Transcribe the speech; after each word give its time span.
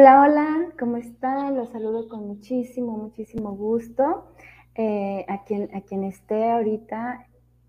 Hola, 0.00 0.20
hola, 0.20 0.72
¿cómo 0.78 0.96
están? 0.96 1.56
Los 1.56 1.70
saludo 1.70 2.08
con 2.08 2.24
muchísimo, 2.24 2.96
muchísimo 2.96 3.56
gusto. 3.56 4.28
Eh, 4.76 5.24
a, 5.26 5.42
quien, 5.42 5.74
a 5.74 5.80
quien 5.80 6.04
esté 6.04 6.52
ahorita, 6.52 7.26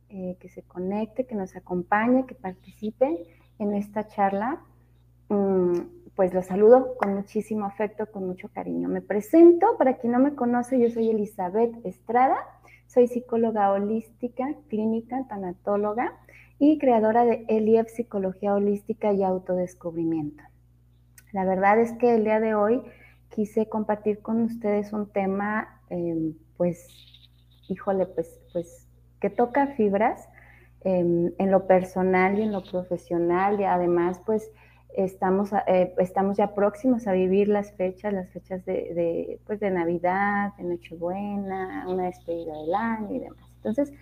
eh, 0.09 0.37
que 0.39 0.47
se 0.47 0.61
conecte, 0.61 1.25
que 1.25 1.33
nos 1.33 1.55
acompañe, 1.55 2.27
que 2.27 2.35
participe 2.35 3.25
en 3.57 3.73
esta 3.73 4.05
charla, 4.05 4.61
mm, 5.29 5.73
pues 6.15 6.31
los 6.31 6.45
saludo 6.45 6.95
con 6.99 7.15
muchísimo 7.15 7.65
afecto, 7.65 8.05
con 8.11 8.27
mucho 8.27 8.47
cariño. 8.49 8.89
Me 8.89 9.01
presento, 9.01 9.75
para 9.79 9.97
quien 9.97 10.13
no 10.13 10.19
me 10.19 10.35
conoce, 10.35 10.79
yo 10.79 10.91
soy 10.91 11.09
Elizabeth 11.09 11.83
Estrada, 11.83 12.37
soy 12.85 13.07
psicóloga 13.07 13.71
holística, 13.71 14.53
clínica, 14.67 15.25
tanatóloga 15.27 16.13
y 16.59 16.77
creadora 16.77 17.25
de 17.25 17.45
ELIEF 17.47 17.89
Psicología 17.89 18.53
Holística 18.53 19.13
y 19.13 19.23
Autodescubrimiento. 19.23 20.43
La 21.31 21.45
verdad 21.45 21.79
es 21.79 21.93
que 21.93 22.15
el 22.15 22.23
día 22.23 22.39
de 22.39 22.55
hoy 22.55 22.81
quise 23.29 23.67
compartir 23.67 24.21
con 24.21 24.41
ustedes 24.41 24.93
un 24.93 25.11
tema, 25.11 25.81
em, 25.89 26.33
pues, 26.57 26.87
híjole, 27.67 28.05
pues, 28.07 28.39
pues, 28.51 28.87
que 29.19 29.29
toca 29.29 29.67
fibras 29.67 30.27
em, 30.81 31.33
en 31.37 31.51
lo 31.51 31.67
personal 31.67 32.39
y 32.39 32.41
en 32.43 32.53
lo 32.53 32.63
profesional 32.63 33.59
y 33.59 33.65
además, 33.65 34.21
pues, 34.25 34.49
estamos, 34.95 35.51
eh, 35.67 35.93
estamos 35.97 36.37
ya 36.37 36.55
próximos 36.55 37.05
a 37.05 37.11
vivir 37.11 37.49
las 37.49 37.73
fechas, 37.73 38.13
las 38.13 38.29
fechas 38.31 38.65
de, 38.65 38.93
de, 38.93 39.39
pues, 39.45 39.59
de 39.59 39.71
Navidad, 39.71 40.53
de 40.57 40.63
Nochebuena, 40.63 41.85
una 41.87 42.05
despedida 42.05 42.57
del 42.57 42.73
año 42.73 43.13
y 43.13 43.19
demás. 43.19 43.43
Entonces, 43.57 43.93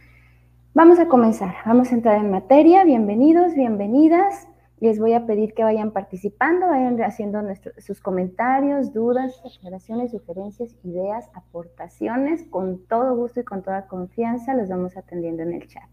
vamos 0.76 1.00
a 1.00 1.08
comenzar, 1.08 1.56
vamos 1.66 1.92
a 1.92 1.96
entrar 1.96 2.18
en 2.18 2.30
materia. 2.30 2.84
Bienvenidos, 2.84 3.56
bienvenidas. 3.56 4.48
Les 4.80 5.00
voy 5.00 5.14
a 5.14 5.26
pedir 5.26 5.56
que 5.56 5.64
vayan 5.64 5.92
participando, 5.92 6.68
vayan 6.68 7.02
haciendo 7.02 7.42
sus 7.80 8.00
comentarios, 8.00 8.94
dudas, 8.94 9.42
aclaraciones, 9.44 10.12
sugerencias, 10.12 10.76
ideas, 10.84 11.30
aportaciones. 11.34 12.44
Con 12.44 12.86
todo 12.86 13.16
gusto 13.16 13.40
y 13.40 13.44
con 13.44 13.64
toda 13.64 13.88
confianza 13.88 14.54
los 14.54 14.70
vamos 14.70 14.96
atendiendo 14.96 15.42
en 15.42 15.54
el 15.54 15.68
chat. 15.68 15.90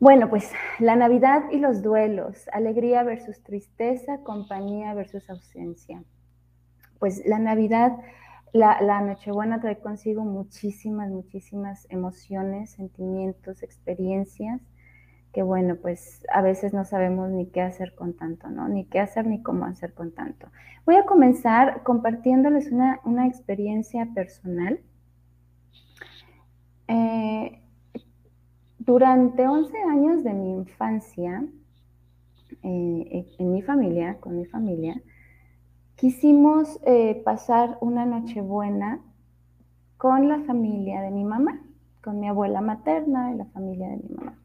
Bueno, 0.00 0.30
pues 0.30 0.50
la 0.78 0.96
Navidad 0.96 1.44
y 1.50 1.58
los 1.58 1.82
duelos, 1.82 2.48
alegría 2.52 3.02
versus 3.02 3.42
tristeza, 3.42 4.18
compañía 4.22 4.94
versus 4.94 5.28
ausencia. 5.28 6.02
Pues 6.98 7.26
la 7.26 7.38
Navidad, 7.38 7.92
la, 8.54 8.80
la 8.80 9.02
Nochebuena 9.02 9.60
trae 9.60 9.78
consigo 9.78 10.24
muchísimas, 10.24 11.10
muchísimas 11.10 11.86
emociones, 11.90 12.70
sentimientos, 12.70 13.62
experiencias 13.62 14.62
que 15.34 15.42
bueno, 15.42 15.74
pues 15.82 16.24
a 16.32 16.42
veces 16.42 16.72
no 16.72 16.84
sabemos 16.84 17.28
ni 17.28 17.46
qué 17.46 17.60
hacer 17.60 17.96
con 17.96 18.14
tanto, 18.14 18.48
¿no? 18.48 18.68
Ni 18.68 18.84
qué 18.84 19.00
hacer 19.00 19.26
ni 19.26 19.42
cómo 19.42 19.64
hacer 19.64 19.92
con 19.92 20.12
tanto. 20.12 20.46
Voy 20.86 20.94
a 20.94 21.04
comenzar 21.04 21.82
compartiéndoles 21.82 22.70
una, 22.70 23.26
experiencia 23.26 24.08
personal. 24.14 24.78
Eh, 26.86 27.60
durante 28.78 29.48
11 29.48 29.76
años 29.90 30.22
de 30.22 30.34
mi 30.34 30.52
infancia, 30.52 31.44
eh, 32.62 33.26
en 33.36 33.52
mi 33.52 33.60
familia, 33.62 34.18
con 34.20 34.38
mi 34.38 34.46
familia, 34.46 35.02
quisimos 35.96 36.78
eh, 36.86 37.20
pasar 37.24 37.76
una 37.80 38.06
Nochebuena 38.06 39.00
con 39.96 40.28
la 40.28 40.38
familia 40.44 41.00
de 41.00 41.10
mi 41.10 41.24
mamá, 41.24 41.60
con 42.04 42.20
mi 42.20 42.28
abuela 42.28 42.60
materna 42.60 43.32
y 43.32 43.36
la 43.36 43.46
familia 43.46 43.88
de 43.88 43.96
mi 43.96 44.14
mamá. 44.14 44.43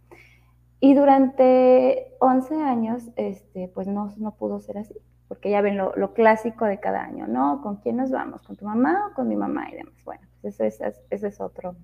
Y 0.80 0.94
durante 0.94 2.16
11 2.20 2.62
años, 2.62 3.10
este, 3.16 3.70
pues 3.74 3.88
no, 3.88 4.14
no 4.18 4.36
pudo 4.36 4.60
ser 4.62 4.78
así, 4.78 4.96
porque 5.28 5.50
ya 5.50 5.62
ven 5.62 5.78
lo, 5.78 6.14
clásico 6.14 6.66
de 6.66 6.80
cada 6.80 7.04
año, 7.04 7.28
¿no? 7.28 7.62
¿Con 7.62 7.78
quién 7.78 7.98
nos 7.98 8.12
vamos? 8.12 8.42
¿Con 8.44 8.56
tu 8.56 8.66
mamá 8.66 9.10
o 9.12 9.14
con 9.14 9.28
mi 9.28 9.36
mamá? 9.36 9.70
Y 9.70 9.76
demás. 9.76 9.94
Bueno, 10.06 10.26
pues 10.42 10.60
eso 10.60 10.84
es, 10.86 11.02
ese 11.10 11.28
es 11.28 11.42
otro, 11.42 11.76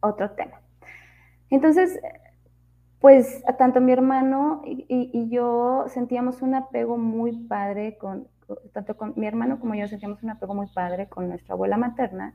otro 0.00 0.30
tema. 0.30 0.60
Entonces, 1.50 1.98
pues 3.00 3.42
tanto 3.58 3.80
mi 3.80 3.92
hermano 3.92 4.62
y, 4.64 4.86
y, 4.88 5.28
yo 5.28 5.84
sentíamos 5.88 6.40
un 6.42 6.54
apego 6.54 6.96
muy 6.96 7.32
padre 7.46 7.98
con, 7.98 8.28
tanto 8.72 8.96
con 8.96 9.12
mi 9.16 9.26
hermano 9.26 9.60
como 9.60 9.74
yo 9.74 9.86
sentíamos 9.88 10.22
un 10.22 10.30
apego 10.30 10.54
muy 10.54 10.68
padre 10.68 11.08
con 11.08 11.28
nuestra 11.28 11.54
abuela 11.54 11.76
materna 11.76 12.32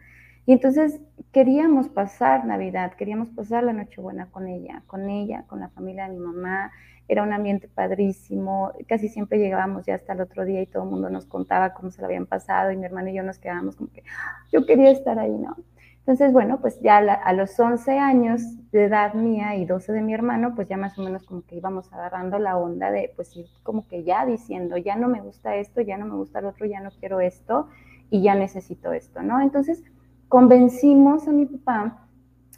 y 0.50 0.52
entonces 0.52 1.00
queríamos 1.32 1.90
pasar 1.90 2.44
Navidad, 2.44 2.94
queríamos 2.94 3.30
pasar 3.30 3.64
la 3.64 3.72
Nochebuena 3.72 4.32
con 4.32 4.48
ella, 4.48 4.82
con 4.88 5.08
ella, 5.08 5.44
con 5.46 5.60
la 5.60 5.70
familia 5.70 6.10
de 6.10 6.16
mi 6.16 6.26
mamá. 6.26 6.72
Era 7.08 7.22
un 7.22 7.32
ambiente 7.34 7.68
padrísimo, 7.68 8.72
casi 8.88 9.10
siempre 9.10 9.38
llegábamos 9.38 9.86
ya 9.86 9.94
hasta 9.94 10.14
el 10.14 10.22
otro 10.22 10.46
día 10.46 10.60
y 10.60 10.66
todo 10.66 10.86
el 10.86 10.90
mundo 10.90 11.12
nos 11.12 11.28
contaba 11.28 11.76
cómo 11.76 11.92
se 11.92 12.02
lo 12.02 12.08
habían 12.08 12.26
pasado 12.26 12.72
y 12.72 12.78
mi 12.78 12.86
hermano 12.86 13.10
y 13.10 13.14
yo 13.14 13.22
nos 13.22 13.38
quedábamos 13.38 13.76
como 13.76 13.92
que 13.92 14.02
ah, 14.10 14.44
yo 14.52 14.66
quería 14.66 14.90
estar 14.90 15.20
ahí, 15.20 15.38
¿no? 15.38 15.56
Entonces, 16.00 16.34
bueno, 16.34 16.60
pues 16.60 16.80
ya 16.82 16.98
a 16.98 17.34
los 17.34 17.60
11 17.60 18.00
años 18.00 18.42
de 18.72 18.86
edad 18.86 19.14
mía 19.14 19.56
y 19.56 19.66
12 19.68 19.94
de 19.94 20.02
mi 20.02 20.16
hermano, 20.16 20.56
pues 20.56 20.68
ya 20.68 20.78
más 20.78 20.98
o 20.98 21.04
menos 21.04 21.26
como 21.26 21.44
que 21.44 21.58
íbamos 21.58 21.94
agarrando 21.94 22.40
la 22.40 22.58
onda 22.58 22.90
de, 22.90 23.14
pues 23.16 23.38
ir 23.38 23.46
como 23.62 23.88
que 23.88 24.04
ya 24.04 24.26
diciendo, 24.26 24.78
ya 24.78 24.96
no 24.96 25.10
me 25.10 25.22
gusta 25.22 25.58
esto, 25.58 25.82
ya 25.82 26.00
no 26.00 26.08
me 26.08 26.16
gusta 26.16 26.40
el 26.40 26.46
otro, 26.46 26.66
ya 26.66 26.80
no 26.80 26.90
quiero 26.90 27.22
esto 27.22 27.68
y 28.10 28.24
ya 28.24 28.34
necesito 28.34 28.94
esto, 28.94 29.22
¿no? 29.22 29.40
Entonces, 29.42 29.84
convencimos 30.30 31.28
a 31.28 31.32
mi 31.32 31.48
papá 31.48 32.06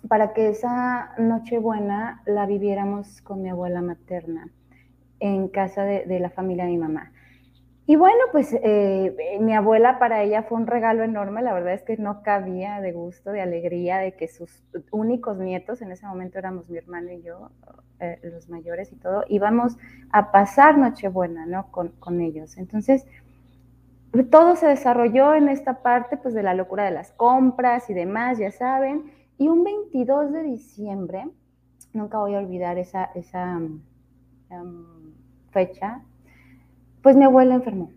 para 0.08 0.34
que 0.34 0.50
esa 0.50 1.14
Nochebuena 1.18 2.22
la 2.26 2.46
viviéramos 2.46 3.22
con 3.22 3.42
mi 3.42 3.50
abuela 3.50 3.82
materna 3.82 4.50
en 5.20 5.48
casa 5.48 5.84
de, 5.84 6.20
la 6.20 6.30
familia 6.30 6.66
de 6.66 6.72
mi 6.72 6.78
mamá. 6.78 7.12
Y 7.86 7.96
bueno, 7.96 8.20
pues 8.32 8.56
eh, 8.64 9.38
mi 9.40 9.54
abuela 9.54 10.00
para 10.00 10.24
ella 10.24 10.44
fue 10.44 10.58
un 10.58 10.68
regalo 10.68 11.04
enorme, 11.04 11.42
la 11.42 11.54
verdad 11.54 11.74
es 11.74 11.84
que 11.84 11.98
no 11.98 12.24
cabía 12.24 12.80
de 12.82 12.92
gusto, 12.92 13.32
de 13.32 13.42
alegría, 13.42 13.98
de 13.98 14.14
que 14.14 14.28
sus 14.28 14.64
únicos 14.92 15.38
nietos, 15.38 15.82
en 15.82 15.92
ese 15.92 16.06
momento 16.06 16.40
éramos 16.40 16.70
mi 16.70 16.78
hermano 16.78 17.12
y 17.12 17.22
yo, 17.22 17.52
eh, 18.00 18.20
los 18.24 18.50
mayores 18.50 18.92
y 18.92 18.96
todo, 18.96 19.24
íbamos 19.28 19.78
a 20.12 20.32
pasar 20.32 20.78
Nochebuena, 20.78 21.46
¿no? 21.46 21.72
Con, 21.72 21.90
con 22.00 22.22
ellos. 22.22 22.58
Entonces, 22.58 23.06
todo 24.30 24.56
se 24.56 24.68
desarrolló 24.68 25.34
en 25.36 25.48
esta 25.48 25.82
parte 25.82 26.18
pues 26.18 26.34
de 26.34 26.44
la 26.44 26.54
locura 26.54 26.84
de 26.84 26.92
las 26.92 27.12
compras 27.14 27.90
y 27.90 27.94
demás, 27.94 28.38
ya 28.38 28.52
saben. 28.52 29.12
Y 29.38 29.48
un 29.48 29.64
22 29.64 30.34
de 30.34 30.44
diciembre, 30.44 31.30
nunca 31.94 32.18
voy 32.20 32.36
a 32.36 32.40
olvidar 32.40 32.78
esa, 32.78 33.06
esa 33.16 33.60
em, 34.50 34.86
fecha, 35.52 36.02
pues 37.02 37.16
mi 37.16 37.24
abuela 37.24 37.56
enfermó. 37.56 37.92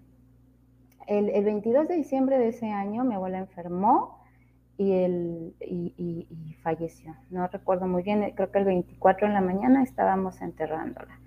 El, 1.07 1.29
el, 1.31 1.45
22 1.45 1.89
de 1.89 1.97
diciembre 1.97 2.39
de 2.39 2.49
ese 2.49 2.71
año 2.71 3.05
mi 3.05 3.15
abuela 3.15 3.39
enfermó 3.39 4.25
y, 4.79 4.93
y, 5.61 5.95
y, 5.99 6.55
falleció. 6.63 7.15
No 7.31 7.47
recuerdo 7.47 7.87
muy 7.87 8.03
bien, 8.03 8.33
creo 8.35 8.51
que 8.51 8.59
el 8.59 8.65
24 8.65 9.27
en 9.27 9.35
la 9.35 9.41
mañana 9.41 9.83
estábamos 9.83 10.41
enterrándola. 10.41 11.19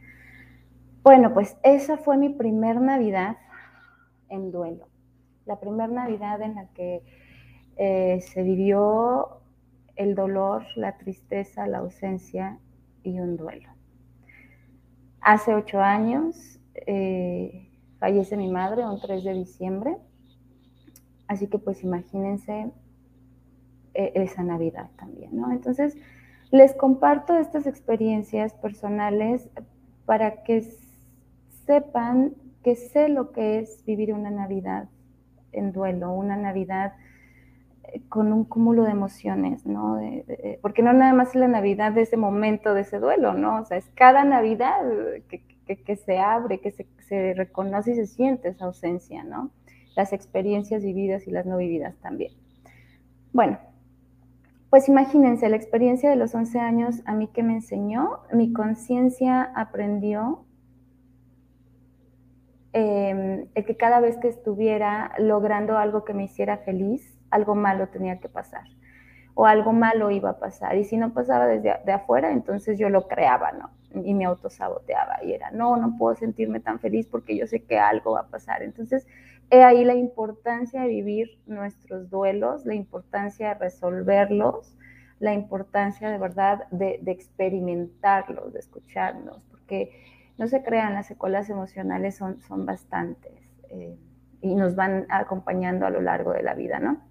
Bueno, 1.03 1.33
pues 1.33 1.57
esa 1.63 1.97
fue 1.97 2.17
mi 2.17 2.29
primer 2.29 2.81
Navidad 2.81 3.37
en 4.29 4.51
duelo. 4.51 4.87
La 5.45 5.59
primera 5.59 5.87
Navidad 5.87 6.41
en 6.41 6.55
la 6.55 6.67
que 6.73 7.01
eh, 7.77 8.21
se 8.21 8.43
vivió 8.43 9.41
el 9.95 10.15
dolor, 10.15 10.63
la 10.75 10.97
tristeza, 10.97 11.67
la 11.67 11.79
ausencia 11.79 12.59
y 13.03 13.19
un 13.19 13.37
duelo. 13.37 13.69
Hace 15.21 15.53
ocho 15.53 15.79
años 15.79 16.59
eh, 16.73 17.69
fallece 17.99 18.37
mi 18.37 18.49
madre, 18.49 18.85
un 18.85 18.99
3 18.99 19.23
de 19.23 19.33
diciembre, 19.33 19.97
así 21.27 21.47
que 21.47 21.57
pues 21.59 21.83
imagínense 21.83 22.71
eh, 23.93 24.11
esa 24.15 24.43
Navidad 24.43 24.89
también, 24.97 25.35
¿no? 25.35 25.51
Entonces, 25.51 25.97
les 26.51 26.73
comparto 26.73 27.37
estas 27.37 27.67
experiencias 27.67 28.53
personales 28.53 29.49
para 30.05 30.43
que 30.43 30.61
sepan 31.65 32.35
que 32.63 32.75
sé 32.75 33.09
lo 33.09 33.31
que 33.31 33.59
es 33.59 33.83
vivir 33.85 34.13
una 34.13 34.29
Navidad 34.29 34.89
en 35.51 35.71
duelo, 35.71 36.11
una 36.11 36.35
Navidad 36.35 36.93
eh, 37.83 38.01
con 38.09 38.33
un 38.33 38.43
cúmulo 38.43 38.83
de 38.83 38.91
emociones, 38.91 39.65
¿no? 39.65 39.99
porque 40.61 40.81
no 40.83 40.93
nada 40.93 41.13
más 41.13 41.29
es 41.29 41.35
la 41.35 41.47
Navidad 41.47 41.91
de 41.91 42.01
ese 42.01 42.17
momento, 42.17 42.73
de 42.73 42.81
ese 42.81 42.99
duelo, 42.99 43.33
¿no? 43.33 43.61
O 43.61 43.65
sea, 43.65 43.77
es 43.77 43.89
cada 43.95 44.23
Navidad 44.23 44.81
que, 45.27 45.95
se 45.95 46.19
abre, 46.19 46.59
que 46.59 46.71
se, 46.71 46.85
se, 47.07 47.33
reconoce 47.33 47.91
y 47.91 47.95
se 47.95 48.07
siente 48.07 48.49
esa 48.49 48.65
ausencia, 48.65 49.23
¿no? 49.23 49.51
Las 49.95 50.13
experiencias 50.13 50.83
vividas 50.83 51.27
y 51.27 51.31
las 51.31 51.45
no 51.45 51.57
vividas 51.57 51.95
también. 51.97 52.31
Bueno, 53.33 53.59
pues 54.69 54.89
imagínense, 54.89 55.47
la 55.47 55.55
experiencia 55.55 56.09
de 56.09 56.17
los 56.17 56.35
11 56.35 56.59
años 56.59 57.01
a 57.05 57.13
mí 57.13 57.27
que 57.27 57.41
me 57.41 57.53
enseñó, 57.53 58.19
mi 58.33 58.51
conciencia 58.51 59.43
aprendió 59.55 60.45
Em, 62.79 63.47
el 63.55 63.65
que 63.65 63.75
cada 63.75 63.99
vez 63.99 64.17
que 64.17 64.27
estuviera 64.27 65.11
logrando 65.17 65.79
algo 65.79 66.05
que 66.05 66.13
me 66.13 66.25
hiciera 66.25 66.57
feliz, 66.57 67.17
algo 67.31 67.55
malo 67.55 67.87
tenía 67.87 68.19
que 68.19 68.29
pasar 68.29 68.65
o 69.33 69.47
algo 69.47 69.73
malo 69.73 70.11
iba 70.11 70.29
a 70.29 70.37
pasar. 70.37 70.77
Y 70.77 70.83
si 70.83 70.95
no 70.95 71.11
pasaba 71.11 71.47
desde 71.47 71.73
de 71.83 71.91
afuera, 71.91 72.31
entonces 72.31 72.77
yo 72.77 72.89
lo 72.89 73.07
creaba, 73.07 73.51
¿no? 73.51 73.71
y 74.03 74.13
me 74.13 74.25
autosaboteaba 74.25 75.23
y 75.23 75.31
era, 75.31 75.49
no, 75.49 75.75
no 75.77 75.97
puedo 75.97 76.13
sentirme 76.13 76.59
tan 76.59 76.79
feliz 76.79 77.07
porque 77.07 77.35
yo 77.35 77.47
sé 77.47 77.63
que 77.63 77.79
algo 77.79 78.11
va 78.11 78.21
a 78.21 78.27
pasar. 78.27 78.61
Entonces, 78.61 79.07
he 79.49 79.63
ahí 79.63 79.83
la 79.83 79.95
importancia 79.95 80.81
de 80.81 80.87
vivir 80.87 81.39
nuestros 81.47 82.11
duelos, 82.11 82.63
la 82.65 82.75
importancia 82.75 83.49
de 83.49 83.53
resolverlos, 83.55 84.75
la 85.19 85.33
importancia 85.33 86.11
de 86.11 86.17
verdad 86.19 86.67
de, 86.69 86.99
experimentarlos, 87.07 88.53
de 88.53 88.59
escucharnos, 88.59 89.41
porque 89.49 89.91
no 90.37 90.47
se 90.47 90.63
crean, 90.63 90.93
las 90.93 91.07
secuelas 91.07 91.49
emocionales 91.49 92.15
son, 92.15 92.41
son 92.41 92.65
bastantes 92.65 93.33
eh, 93.69 93.97
y 94.41 94.55
nos 94.55 94.75
van 94.75 95.05
acompañando 95.09 95.85
a 95.85 95.89
lo 95.89 96.01
largo 96.01 96.33
de 96.33 96.43
la 96.43 96.53
vida, 96.53 96.79
¿no? 96.79 97.01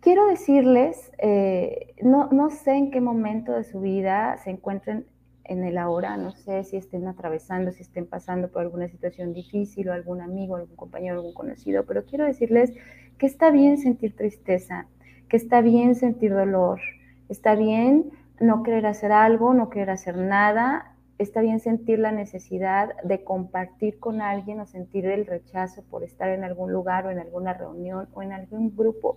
Quiero 0.00 0.26
decirles, 0.26 1.12
eh, 1.18 1.94
no, 2.02 2.28
no 2.30 2.50
sé 2.50 2.72
en 2.72 2.90
qué 2.90 3.00
momento 3.00 3.52
de 3.52 3.64
su 3.64 3.80
vida 3.80 4.36
se 4.38 4.50
encuentren 4.50 5.06
en 5.48 5.64
el 5.64 5.78
ahora, 5.78 6.16
no 6.16 6.32
sé 6.32 6.64
si 6.64 6.76
estén 6.76 7.06
atravesando, 7.06 7.70
si 7.72 7.82
estén 7.82 8.06
pasando 8.06 8.50
por 8.50 8.62
alguna 8.62 8.88
situación 8.88 9.32
difícil 9.32 9.88
o 9.88 9.92
algún 9.92 10.20
amigo, 10.20 10.56
algún 10.56 10.76
compañero, 10.76 11.16
algún 11.16 11.34
conocido, 11.34 11.86
pero 11.86 12.04
quiero 12.04 12.24
decirles 12.24 12.72
que 13.18 13.26
está 13.26 13.50
bien 13.50 13.78
sentir 13.78 14.14
tristeza, 14.16 14.86
que 15.28 15.36
está 15.36 15.60
bien 15.60 15.94
sentir 15.94 16.32
dolor, 16.32 16.80
está 17.28 17.54
bien 17.54 18.10
no 18.40 18.62
querer 18.62 18.86
hacer 18.86 19.12
algo, 19.12 19.54
no 19.54 19.70
querer 19.70 19.90
hacer 19.90 20.16
nada, 20.16 20.95
está 21.18 21.40
bien 21.40 21.60
sentir 21.60 21.98
la 21.98 22.12
necesidad 22.12 22.90
de 23.02 23.24
compartir 23.24 23.98
con 23.98 24.20
alguien 24.20 24.60
o 24.60 24.66
sentir 24.66 25.06
el 25.06 25.26
rechazo 25.26 25.82
por 25.90 26.02
estar 26.02 26.28
en 26.28 26.44
algún 26.44 26.72
lugar 26.72 27.06
o 27.06 27.10
en 27.10 27.18
alguna 27.18 27.54
reunión 27.54 28.08
o 28.12 28.22
en 28.22 28.32
algún 28.32 28.76
grupo. 28.76 29.16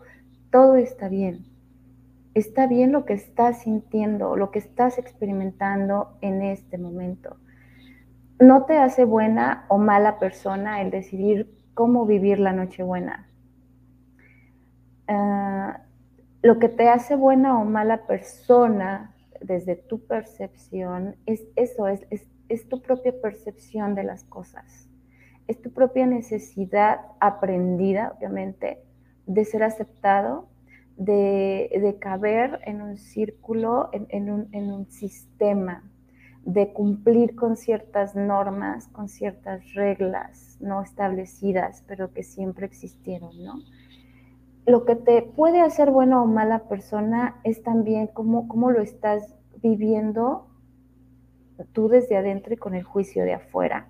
Todo 0.51 0.75
está 0.75 1.09
bien. 1.09 1.45
Está 2.33 2.67
bien 2.67 2.91
lo 2.91 3.05
que 3.05 3.13
estás 3.13 3.63
sintiendo, 3.63 4.35
lo 4.35 4.51
que 4.51 4.59
estás 4.59 4.97
experimentando 4.97 6.17
en 6.21 6.41
este 6.41 6.77
momento. 6.77 7.37
No 8.39 8.63
te 8.63 8.77
hace 8.77 9.03
buena 9.03 9.65
o 9.67 9.77
mala 9.77 10.19
persona 10.19 10.81
el 10.81 10.91
decidir 10.91 11.53
cómo 11.73 12.05
vivir 12.05 12.39
la 12.39 12.53
noche 12.53 12.83
buena. 12.83 13.27
Ah, 15.07 15.81
lo 16.41 16.59
que 16.59 16.69
te 16.69 16.87
hace 16.87 17.15
buena 17.15 17.59
o 17.59 17.65
mala 17.65 18.05
persona 18.05 19.13
desde 19.41 19.75
tu 19.75 20.05
percepción 20.05 21.15
es 21.25 21.45
eso, 21.55 21.87
es, 21.87 22.05
es, 22.49 22.69
tu 22.69 22.81
propia 22.81 23.13
percepción 23.21 23.95
de 23.95 24.03
las 24.03 24.23
cosas. 24.23 24.89
Es 25.47 25.61
tu 25.61 25.71
propia 25.71 26.05
necesidad 26.05 26.99
aprendida, 27.19 28.13
obviamente, 28.17 28.83
de 29.25 29.45
ser 29.45 29.63
aceptado, 29.63 30.47
de, 30.97 31.97
caber 31.99 32.59
en 32.65 32.81
un 32.81 32.97
círculo, 32.97 33.89
en, 33.93 34.29
un, 34.29 34.49
en, 34.51 34.71
un, 34.71 34.89
sistema, 34.91 35.83
de 36.43 36.73
cumplir 36.73 37.35
con 37.35 37.55
ciertas 37.55 38.15
normas, 38.15 38.87
con 38.89 39.07
ciertas 39.07 39.73
reglas 39.73 40.57
no 40.59 40.81
establecidas, 40.81 41.83
pero 41.87 42.11
que 42.13 42.23
siempre 42.23 42.65
existieron, 42.65 43.43
¿no? 43.43 43.59
Lo 44.69 44.85
que 44.85 44.95
te 44.95 45.23
puede 45.23 45.61
hacer 45.61 45.89
buena 45.89 46.21
o 46.21 46.27
mala 46.27 46.59
persona 46.69 47.39
es 47.43 47.63
también 47.63 48.05
cómo, 48.05 48.47
cómo 48.47 48.69
lo 48.69 48.81
estás 48.81 49.35
viviendo 49.63 50.45
tú 51.73 51.87
desde 51.89 52.15
adentro 52.17 52.53
y 52.53 52.57
con 52.57 52.75
el 52.75 52.83
juicio 52.83 53.23
de 53.23 53.33
afuera. 53.33 53.87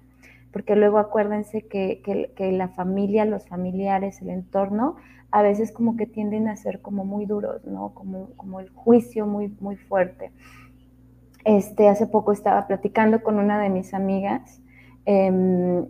Porque 0.53 0.77
luego 0.77 0.97
acuérdense 0.97 1.67
que, 1.67 2.01
que, 2.33 2.51
la 2.53 2.69
familia, 2.69 3.25
los 3.25 3.45
familiares, 3.45 4.21
el 4.21 4.29
entorno, 4.29 4.95
a 5.31 5.41
veces 5.41 5.73
como 5.73 5.97
que 5.97 6.05
tienden 6.05 6.47
a 6.47 6.55
ser 6.55 6.81
como 6.81 7.03
muy 7.03 7.25
duros, 7.25 7.65
¿no? 7.65 7.93
Como, 7.93 8.29
como 8.37 8.61
el 8.61 8.69
juicio 8.69 9.27
muy, 9.27 9.53
muy 9.59 9.75
fuerte. 9.75 10.31
Este, 11.43 11.89
hace 11.89 12.07
poco 12.07 12.31
estaba 12.31 12.67
platicando 12.67 13.21
con 13.21 13.37
una 13.37 13.59
de 13.59 13.69
mis 13.69 13.93
amigas 13.93 14.61
eh, 15.05 15.85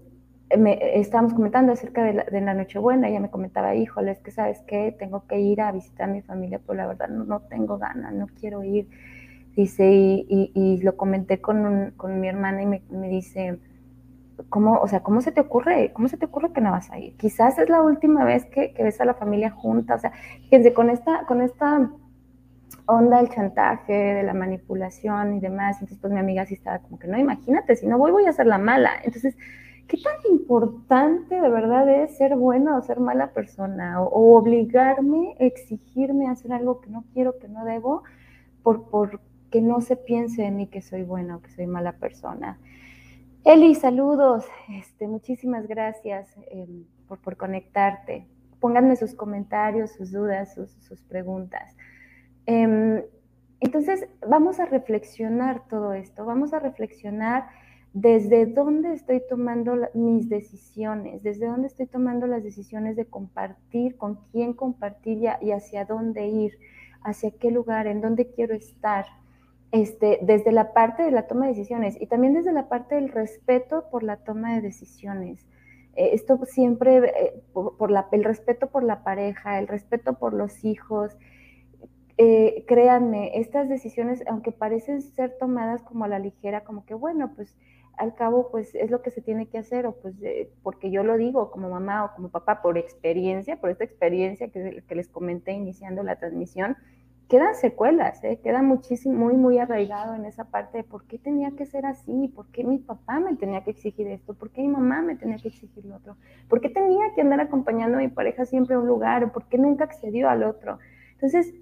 estábamos 0.50 1.34
comentando 1.34 1.72
acerca 1.72 2.04
de 2.04 2.14
la, 2.14 2.24
de 2.24 2.42
la, 2.42 2.54
Nochebuena, 2.54 3.08
ella 3.08 3.20
me 3.20 3.30
comentaba, 3.30 3.76
híjole, 3.76 4.12
es 4.12 4.20
que 4.20 4.32
sabes 4.32 4.62
qué, 4.68 4.96
tengo 4.98 5.28
que 5.28 5.40
ir 5.40 5.62
a 5.62 5.72
visitar 5.72 6.10
a 6.10 6.14
mi 6.14 6.22
familia, 6.22 6.60
pero 6.66 6.78
la 6.78 6.88
verdad 6.88 7.08
no, 7.10 7.42
tengo 7.42 7.78
ganas, 7.78 8.14
no 8.14 8.28
quiero 8.40 8.64
ir. 8.64 8.88
Dice, 9.56 9.86
y, 9.92 10.52
y, 10.54 10.82
lo 10.82 10.96
comenté 10.96 11.42
con, 11.42 11.94
con, 11.98 12.20
mi 12.20 12.28
hermana 12.28 12.62
y 12.62 12.66
me, 12.66 12.82
me, 12.90 13.10
dice, 13.10 13.60
¿cómo, 14.48 14.80
o 14.80 14.88
sea, 14.88 15.02
¿cómo 15.02 15.22
se 15.22 15.32
te 15.32 15.42
ocurre? 15.42 15.92
¿Cómo 15.94 16.08
se 16.08 16.18
te 16.18 16.26
ocurre 16.26 16.54
que 16.54 16.62
no 16.62 16.72
vas 16.72 16.90
a 16.92 17.00
ir? 17.00 17.18
Quizás 17.18 17.58
es 17.60 17.70
la 17.70 17.82
última 17.82 18.24
vez 18.24 18.46
que, 18.46 18.74
que 18.74 18.84
ves 18.84 19.02
a 19.02 19.06
la 19.06 19.16
familia 19.16 19.52
junta, 19.52 19.96
o 19.96 20.00
sea, 20.00 20.12
fíjense, 20.44 20.74
con 20.74 20.90
esta, 20.90 21.26
con 21.26 21.42
esta 21.42 21.92
onda 22.86 23.18
del 23.18 23.30
chantaje, 23.30 23.94
de 23.94 24.24
la 24.24 24.34
manipulación 24.34 25.36
y 25.36 25.40
demás, 25.40 25.76
entonces 25.76 26.00
pues 26.00 26.12
mi 26.14 26.20
amiga 26.20 26.46
sí 26.46 26.56
estaba 26.56 26.80
como 26.80 26.98
que, 26.98 27.08
no, 27.08 27.18
imagínate, 27.18 27.76
si 27.76 27.86
no 27.86 27.98
voy, 27.98 28.12
voy 28.12 28.26
a 28.26 28.34
ser 28.34 28.48
la 28.48 28.58
mala. 28.58 28.92
Entonces, 29.04 29.36
¿qué 29.90 29.98
tan 29.98 30.16
importante 30.32 31.42
de 31.42 31.50
verdad 31.50 31.90
es 31.90 32.16
ser 32.16 32.36
buena 32.36 32.78
o 32.78 32.82
ser 32.82 33.00
mala 33.00 33.34
persona? 33.34 34.02
O, 34.02 34.38
obligarme, 34.38 35.36
exigirme 35.40 36.28
a 36.28 36.32
hacer 36.32 36.54
algo 36.54 36.80
que 36.80 36.92
no 36.92 37.04
quiero, 37.12 37.40
que 37.40 37.50
no 37.50 37.66
debo, 37.66 38.04
por, 38.64 38.88
por 38.90 39.20
que 39.50 39.62
no 39.62 39.82
se 39.82 39.96
piense 39.96 40.46
en 40.46 40.58
mí 40.58 40.68
que 40.68 40.84
soy 40.84 41.02
buena 41.02 41.38
o 41.38 41.42
que 41.42 41.50
soy 41.50 41.66
mala 41.66 41.94
persona. 41.94 42.60
Eli, 43.44 43.74
saludos. 43.74 44.46
Este, 44.70 45.08
muchísimas 45.08 45.68
gracias 45.68 46.36
em, 46.52 46.86
por, 47.08 47.18
por, 47.20 47.36
conectarte. 47.36 48.28
Pónganme 48.60 48.96
sus 48.96 49.16
comentarios, 49.16 49.92
sus 49.92 50.12
dudas, 50.12 50.54
sus, 50.54 50.70
sus 50.88 51.02
preguntas. 51.02 51.76
Em, 52.46 53.02
entonces, 53.60 54.08
vamos 54.28 54.60
a 54.60 54.66
reflexionar 54.66 55.68
todo 55.68 55.94
esto. 55.94 56.26
Vamos 56.26 56.54
a 56.54 56.60
reflexionar 56.60 57.48
desde 57.94 58.46
dónde 58.46 58.94
estoy 58.94 59.22
tomando 59.28 59.76
mis 59.94 60.30
decisiones, 60.30 61.24
desde 61.24 61.48
dónde 61.48 61.68
estoy 61.68 61.88
tomando 61.88 62.28
las 62.28 62.44
decisiones 62.44 62.96
de 62.96 63.06
compartir, 63.06 63.98
con 63.98 64.20
quién 64.32 64.54
compartir 64.54 65.20
y, 65.42 65.52
hacia 65.52 65.86
dónde 65.86 66.28
ir, 66.28 66.60
hacia 67.04 67.32
qué 67.32 67.52
lugar, 67.52 67.88
en 67.88 68.02
dónde 68.02 68.30
quiero 68.30 68.54
estar. 68.56 69.06
Este, 69.72 70.18
desde 70.24 70.52
la 70.52 70.74
parte 70.74 71.04
de 71.04 71.12
la 71.12 71.28
toma 71.28 71.46
de 71.46 71.54
decisiones 71.54 71.96
y 72.02 72.08
también 72.08 72.34
desde 72.34 72.52
la 72.52 72.70
parte 72.70 72.96
del 72.96 73.10
respeto 73.10 73.86
por 73.92 74.02
la 74.02 74.18
toma 74.18 74.56
de 74.56 74.62
decisiones. 74.62 75.46
Eh, 75.96 76.10
esto 76.14 76.40
siempre, 76.46 76.98
eh, 76.98 77.44
por, 77.54 77.92
la, 77.92 78.08
el 78.12 78.24
respeto 78.24 78.68
por 78.68 78.84
la 78.84 79.04
pareja, 79.04 79.60
el 79.60 79.68
respeto 79.68 80.18
por 80.18 80.34
los 80.34 80.66
hijos, 80.66 81.16
eh, 82.18 82.66
créanme, 82.68 83.38
estas 83.40 83.70
decisiones, 83.70 84.24
aunque 84.28 84.52
parecen 84.52 85.02
ser 85.02 85.38
tomadas 85.40 85.84
como 85.84 86.04
a 86.04 86.08
la 86.08 86.20
ligera, 86.20 86.66
como 86.66 86.86
que 86.86 86.94
bueno, 86.94 87.32
pues 87.36 87.56
al 88.00 88.16
cabo, 88.16 88.50
pues 88.50 88.74
es 88.76 88.90
lo 88.90 89.02
que 89.02 89.12
se 89.12 89.22
tiene 89.22 89.48
que 89.48 89.58
hacer, 89.58 89.86
o 89.86 89.92
pues 89.92 90.16
porque 90.64 90.90
yo 90.90 91.04
lo 91.04 91.18
digo 91.18 91.52
como 91.52 91.70
mamá 91.70 92.06
o 92.06 92.16
como 92.16 92.30
papá 92.30 92.62
por 92.62 92.78
experiencia, 92.78 93.60
por 93.60 93.70
esta 93.70 93.84
experiencia 93.84 94.48
que, 94.48 94.84
les 94.90 95.10
comenté 95.10 95.52
iniciando 95.52 96.02
la 96.02 96.16
transmisión, 96.16 96.78
quedan 97.28 97.56
secuelas, 97.56 98.24
¿eh? 98.24 98.40
queda 98.42 98.62
muchísimo, 98.62 99.26
muy, 99.26 99.34
muy 99.34 99.60
arraigado 99.60 100.16
en 100.16 100.24
esa 100.24 100.46
parte 100.46 100.78
de 100.78 100.84
por 100.86 101.08
qué 101.08 101.20
tenía 101.20 101.52
que 101.52 101.66
ser 101.66 101.86
así, 101.86 102.32
por 102.34 102.48
qué 102.52 102.64
mi 102.64 102.78
papá 102.78 103.20
me 103.20 103.36
tenía 103.36 103.66
que 103.66 103.72
exigir 103.72 104.08
esto, 104.08 104.34
por 104.34 104.50
qué 104.52 104.62
mi 104.62 104.70
mamá 104.70 105.02
me 105.02 105.18
tenía 105.18 105.38
que 105.38 105.50
exigir 105.50 105.84
lo 105.84 105.98
otro, 105.98 106.16
por 106.48 106.62
qué 106.62 106.70
tenía 106.70 107.14
que 107.14 107.22
andar 107.22 107.42
acompañando 107.42 107.98
a 107.98 108.02
mi 108.02 108.08
pareja 108.08 108.46
siempre 108.46 108.76
a 108.76 108.80
un 108.80 108.88
lugar, 108.88 109.34
por 109.34 109.46
qué 109.50 109.58
nunca 109.58 109.84
accedió 109.84 110.30
al 110.30 110.44
otro. 110.44 110.80
Entonces, 111.16 111.54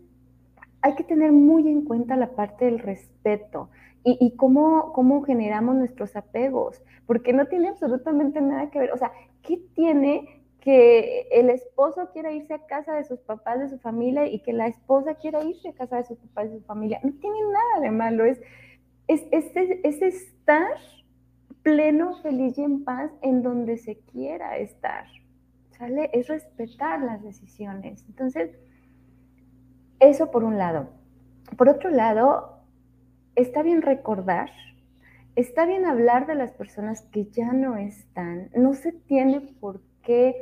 hay 0.81 0.95
que 0.95 1.03
tener 1.03 1.31
muy 1.31 1.67
en 1.67 1.83
cuenta 1.83 2.15
la 2.15 2.35
parte 2.35 2.65
del 2.65 2.79
respeto 2.79 3.69
y, 4.03 4.35
cómo, 4.37 4.93
cómo 4.93 5.21
generamos 5.23 5.75
nuestros 5.75 6.15
apegos, 6.15 6.81
porque 7.05 7.33
no 7.33 7.47
tiene 7.47 7.67
absolutamente 7.67 8.39
nada 8.39 8.69
que 8.69 8.79
ver. 8.79 8.91
O 8.93 8.97
sea, 8.97 9.11
¿qué 9.41 9.57
tiene 9.75 10.43
que 10.61 11.27
el 11.31 11.49
esposo 11.49 12.09
quiera 12.13 12.31
irse 12.31 12.53
a 12.53 12.65
casa 12.65 12.95
de 12.95 13.03
sus 13.03 13.19
papás, 13.19 13.59
de 13.59 13.69
su 13.69 13.79
familia, 13.79 14.25
y 14.27 14.39
que 14.39 14.53
la 14.53 14.67
esposa 14.67 15.15
quiera 15.15 15.43
irse 15.43 15.69
a 15.69 15.73
casa 15.73 15.97
de 15.97 16.05
sus 16.05 16.17
papás, 16.19 16.51
de 16.51 16.59
su 16.59 16.63
familia? 16.63 17.01
No 17.03 17.11
tiene 17.19 17.37
nada 17.41 17.81
de 17.81 17.91
malo, 17.91 18.23
es, 18.23 18.39
es, 19.07 19.25
es, 19.31 20.01
estar 20.01 20.71
pleno, 21.61 22.15
feliz 22.21 22.57
y 22.57 22.63
en 22.63 22.85
paz 22.85 23.11
en 23.21 23.41
donde 23.41 23.77
se 23.77 23.97
quiera 23.99 24.57
estar. 24.57 25.05
¿Sale? 25.71 26.09
Es 26.13 26.27
respetar 26.27 27.01
las 27.01 27.21
decisiones. 27.23 28.05
Entonces, 28.07 28.51
eso 29.99 30.31
por 30.31 30.43
un 30.43 30.57
lado. 30.57 30.89
Por 31.57 31.69
otro 31.69 31.89
lado, 31.89 32.61
está 33.35 33.63
bien 33.63 33.81
recordar, 33.81 34.49
está 35.35 35.65
bien 35.65 35.85
hablar 35.85 36.27
de 36.27 36.35
las 36.35 36.51
personas 36.51 37.01
que 37.03 37.25
ya 37.25 37.53
no 37.53 37.77
están, 37.77 38.49
no 38.55 38.73
se 38.73 38.91
tiene 38.91 39.41
por 39.41 39.81
qué 40.01 40.35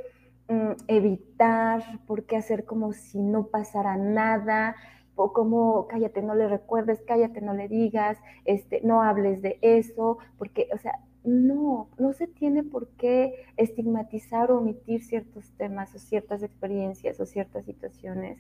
mm, 0.48 0.72
evitar, 0.88 1.84
por 2.08 2.26
qué 2.26 2.38
hacer 2.38 2.66
como 2.66 2.94
si 2.94 3.22
no 3.22 3.48
pasara 3.48 3.98
nada, 3.98 4.76
o 5.16 5.32
como 5.34 5.88
cállate, 5.88 6.22
no 6.22 6.36
le 6.36 6.48
recuerdes, 6.48 7.02
cállate, 7.08 7.42
no 7.42 7.54
le 7.54 7.68
digas, 7.68 8.18
este, 8.44 8.82
no 8.84 9.02
hables 9.02 9.42
de 9.42 9.58
eso, 9.62 10.18
porque, 10.38 10.68
o 10.74 10.78
sea, 10.78 11.00
no, 11.24 11.90
no 11.98 12.14
se 12.14 12.28
tiene 12.28 12.64
por 12.64 12.90
qué 12.90 13.46
estigmatizar 13.58 14.52
o 14.52 14.60
omitir 14.60 15.04
ciertos 15.04 15.52
temas 15.58 15.96
o 15.96 16.00
ciertas 16.00 16.44
experiencias 16.44 17.20
o 17.20 17.26
ciertas 17.26 17.66
situaciones 17.66 18.38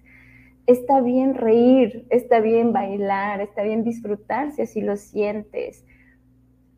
está 0.67 1.01
bien 1.01 1.35
reír, 1.35 2.07
está 2.09 2.39
bien 2.39 2.73
bailar, 2.73 3.41
está 3.41 3.63
bien 3.63 3.83
disfrutar 3.83 4.51
si 4.51 4.63
así 4.63 4.81
lo 4.81 4.95
sientes. 4.95 5.85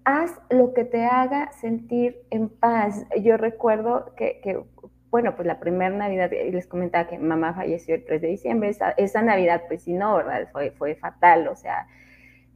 Haz 0.04 0.32
lo 0.50 0.74
que 0.74 0.86
te 0.86 1.06
haga 1.06 1.52
sentir 1.52 2.18
en 2.30 2.50
paz. 2.50 3.06
Yo 3.22 3.38
recuerdo 3.38 4.14
que, 4.16 4.64
bueno, 5.10 5.36
pues 5.36 5.46
la 5.48 5.60
primera 5.60 5.96
Navidad, 5.96 6.32
y 6.32 6.52
les 6.52 6.68
comentaba 6.68 7.08
que 7.08 7.18
mamá 7.18 7.54
falleció 7.54 7.96
el 7.96 8.06
3 8.06 8.22
de 8.22 8.28
diciembre, 8.28 8.76
esa, 8.98 9.22
Navidad, 9.22 9.64
pues 9.68 9.84
sí, 9.84 9.94
no, 9.94 10.16
¿verdad? 10.16 10.48
Fue, 10.52 10.72
fue 10.72 10.96
fatal, 10.96 11.48
o 11.48 11.56
sea, 11.56 11.88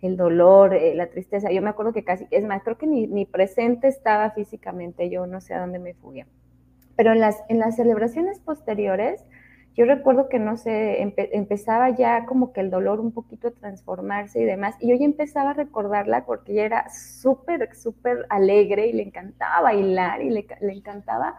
el 0.02 0.18
dolor, 0.18 0.74
eh, 0.74 0.96
la 0.96 1.08
tristeza. 1.08 1.52
Yo 1.52 1.62
me 1.62 1.70
acuerdo 1.70 1.94
que 1.94 2.04
casi, 2.04 2.26
es 2.32 2.44
más, 2.46 2.64
creo 2.64 2.78
que 2.78 2.88
ni, 2.88 3.26
presente 3.26 3.88
estaba 3.88 4.32
físicamente, 4.32 5.10
yo 5.10 5.28
no 5.28 5.42
sé 5.42 5.54
a 5.54 5.60
dónde 5.60 5.80
me 5.80 5.94
fui. 5.94 6.24
Pero 6.96 7.12
en 7.12 7.20
las, 7.20 7.44
en 7.50 7.60
las 7.60 7.76
celebraciones 7.76 8.40
posteriores, 8.40 9.26
yo 9.76 9.86
recuerdo 9.86 10.28
que 10.28 10.40
no 10.40 10.58
sé, 10.58 11.02
empezaba 11.02 11.90
ya 11.92 12.26
como 12.26 12.52
que 12.52 12.62
el 12.62 12.70
dolor 12.70 13.00
un 13.00 13.12
poquito 13.14 13.48
a 13.48 13.52
transformarse 13.52 14.42
y 14.42 14.46
demás, 14.46 14.76
y 14.80 14.90
yo 14.90 14.96
ya 14.96 15.06
empezaba 15.06 15.52
a 15.52 15.54
recordarla 15.54 16.26
porque 16.26 16.52
ella 16.54 16.66
era 16.66 16.90
súper, 16.90 17.74
súper 17.76 18.26
alegre 18.30 18.88
y 18.88 18.94
le 18.94 19.04
encantaba 19.04 19.62
bailar 19.62 20.22
y 20.22 20.30
le, 20.30 20.46
le 20.60 20.74
encantaba 20.74 21.36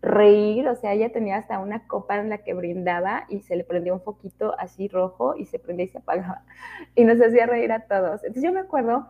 reír, 0.00 0.68
o 0.68 0.76
sea, 0.76 0.92
ella 0.92 1.10
tenía 1.12 1.36
hasta 1.36 1.58
una 1.58 1.86
copa 1.86 2.16
en 2.18 2.28
la 2.28 2.38
que 2.38 2.54
brindaba 2.54 3.24
y 3.28 3.40
se 3.40 3.56
le 3.56 3.64
prendía 3.64 3.94
un 3.94 4.02
foquito 4.02 4.54
así 4.58 4.88
rojo 4.88 5.34
y 5.36 5.46
se 5.46 5.58
prendía 5.58 5.86
y 5.86 5.88
se 5.88 5.98
apagaba 5.98 6.42
y 6.94 7.04
nos 7.04 7.20
hacía 7.20 7.46
reír 7.46 7.72
a 7.72 7.80
todos. 7.80 8.22
Entonces 8.22 8.42
yo 8.42 8.52
me 8.52 8.60
acuerdo 8.60 9.08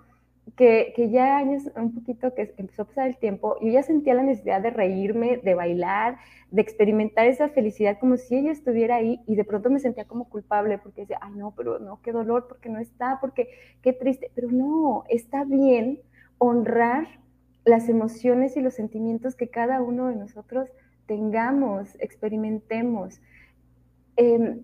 que, 0.56 0.92
que 0.94 1.10
ya 1.10 1.36
años, 1.38 1.64
un 1.74 1.94
poquito 1.94 2.34
que 2.34 2.54
empezó 2.56 2.82
a 2.82 2.84
pasar 2.84 3.08
el 3.08 3.16
tiempo, 3.16 3.56
yo 3.60 3.68
ya 3.70 3.82
sentía 3.82 4.14
la 4.14 4.22
necesidad 4.22 4.60
de 4.60 4.70
reírme, 4.70 5.38
de 5.38 5.54
bailar, 5.54 6.18
de 6.50 6.62
experimentar 6.62 7.26
esa 7.26 7.48
felicidad 7.48 7.98
como 7.98 8.16
si 8.16 8.36
ella 8.36 8.52
estuviera 8.52 8.96
ahí 8.96 9.20
y 9.26 9.34
de 9.34 9.44
pronto 9.44 9.70
me 9.70 9.80
sentía 9.80 10.04
como 10.04 10.28
culpable 10.28 10.78
porque 10.78 11.02
decía, 11.02 11.18
ay 11.20 11.32
no, 11.34 11.52
pero 11.56 11.78
no, 11.78 12.00
qué 12.02 12.12
dolor 12.12 12.46
porque 12.48 12.68
no 12.68 12.78
está, 12.78 13.18
porque 13.20 13.48
qué 13.82 13.92
triste, 13.92 14.30
pero 14.34 14.50
no, 14.50 15.04
está 15.08 15.44
bien 15.44 16.00
honrar 16.38 17.06
las 17.64 17.88
emociones 17.88 18.56
y 18.56 18.60
los 18.60 18.74
sentimientos 18.74 19.34
que 19.34 19.48
cada 19.48 19.82
uno 19.82 20.08
de 20.08 20.16
nosotros 20.16 20.68
tengamos, 21.06 21.96
experimentemos. 21.98 23.20
Em, 24.16 24.62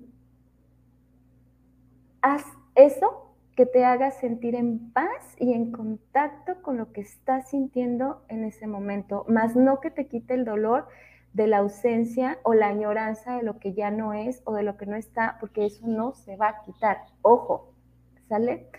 haz 2.21 2.45
eso 2.75 3.30
que 3.61 3.67
te 3.67 3.85
haga 3.85 4.11
sentir 4.11 4.55
en 4.55 4.91
paz 4.91 5.37
y 5.39 5.53
en 5.53 5.71
contacto 5.71 6.63
con 6.63 6.79
lo 6.79 6.93
que 6.93 7.03
estás 7.03 7.51
sintiendo 7.51 8.25
en 8.29 8.43
ese 8.45 8.67
momento, 8.67 9.27
más 9.29 9.55
no 9.55 9.81
que 9.81 9.91
te 9.91 10.07
quite 10.07 10.33
el 10.33 10.47
dolor 10.47 10.89
de 11.35 11.47
la 11.47 11.59
ausencia 11.59 12.39
o 12.43 12.55
la 12.55 12.69
añoranza 12.69 13.37
de 13.37 13.43
lo 13.43 13.59
que 13.59 13.75
ya 13.75 13.91
no 13.91 14.15
es 14.15 14.41
o 14.47 14.55
de 14.55 14.63
lo 14.63 14.79
que 14.79 14.87
no 14.87 14.97
está, 14.97 15.37
porque 15.41 15.67
eso 15.67 15.87
no 15.87 16.15
se 16.15 16.37
va 16.37 16.49
a 16.49 16.61
quitar. 16.63 17.03
Ojo, 17.21 17.75
¿sale? 18.31 18.71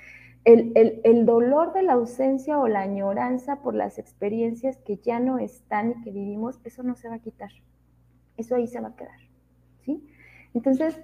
el, 0.45 1.25
dolor 1.27 1.73
de 1.73 1.83
la 1.83 1.93
ausencia 1.93 2.57
o 2.57 2.67
la 2.67 2.79
añoranza 2.79 3.61
por 3.61 3.75
las 3.75 4.00
experiencias 4.00 4.77
que 4.77 4.97
ya 4.97 5.19
no 5.19 5.38
están 5.38 5.91
y 5.91 6.01
que 6.01 6.09
vivimos, 6.09 6.59
eso 6.63 6.81
no 6.81 6.95
se 6.95 7.07
va 7.07 7.17
a 7.17 7.19
quitar. 7.19 7.51
Eso 8.35 8.55
ahí 8.55 8.65
se 8.65 8.79
va 8.79 8.88
a 8.88 8.95
quedar. 8.95 9.19
¿sí? 9.85 10.03
Entonces, 10.55 11.00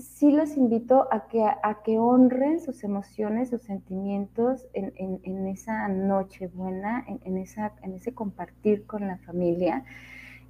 sí 0.00 0.32
los 0.32 0.56
invito 0.56 1.08
a 1.10 1.28
que, 1.28 1.42
a 1.44 1.82
que 1.84 1.98
honren 1.98 2.60
sus 2.60 2.84
emociones, 2.84 3.50
sus 3.50 3.62
sentimientos 3.62 4.66
en, 4.72 5.46
esa 5.46 5.88
noche 5.88 6.48
buena, 6.48 7.04
en, 7.06 7.36
esa, 7.38 7.72
en 7.82 7.94
ese 7.94 8.14
compartir 8.14 8.86
con 8.86 9.06
la 9.06 9.18
familia, 9.18 9.84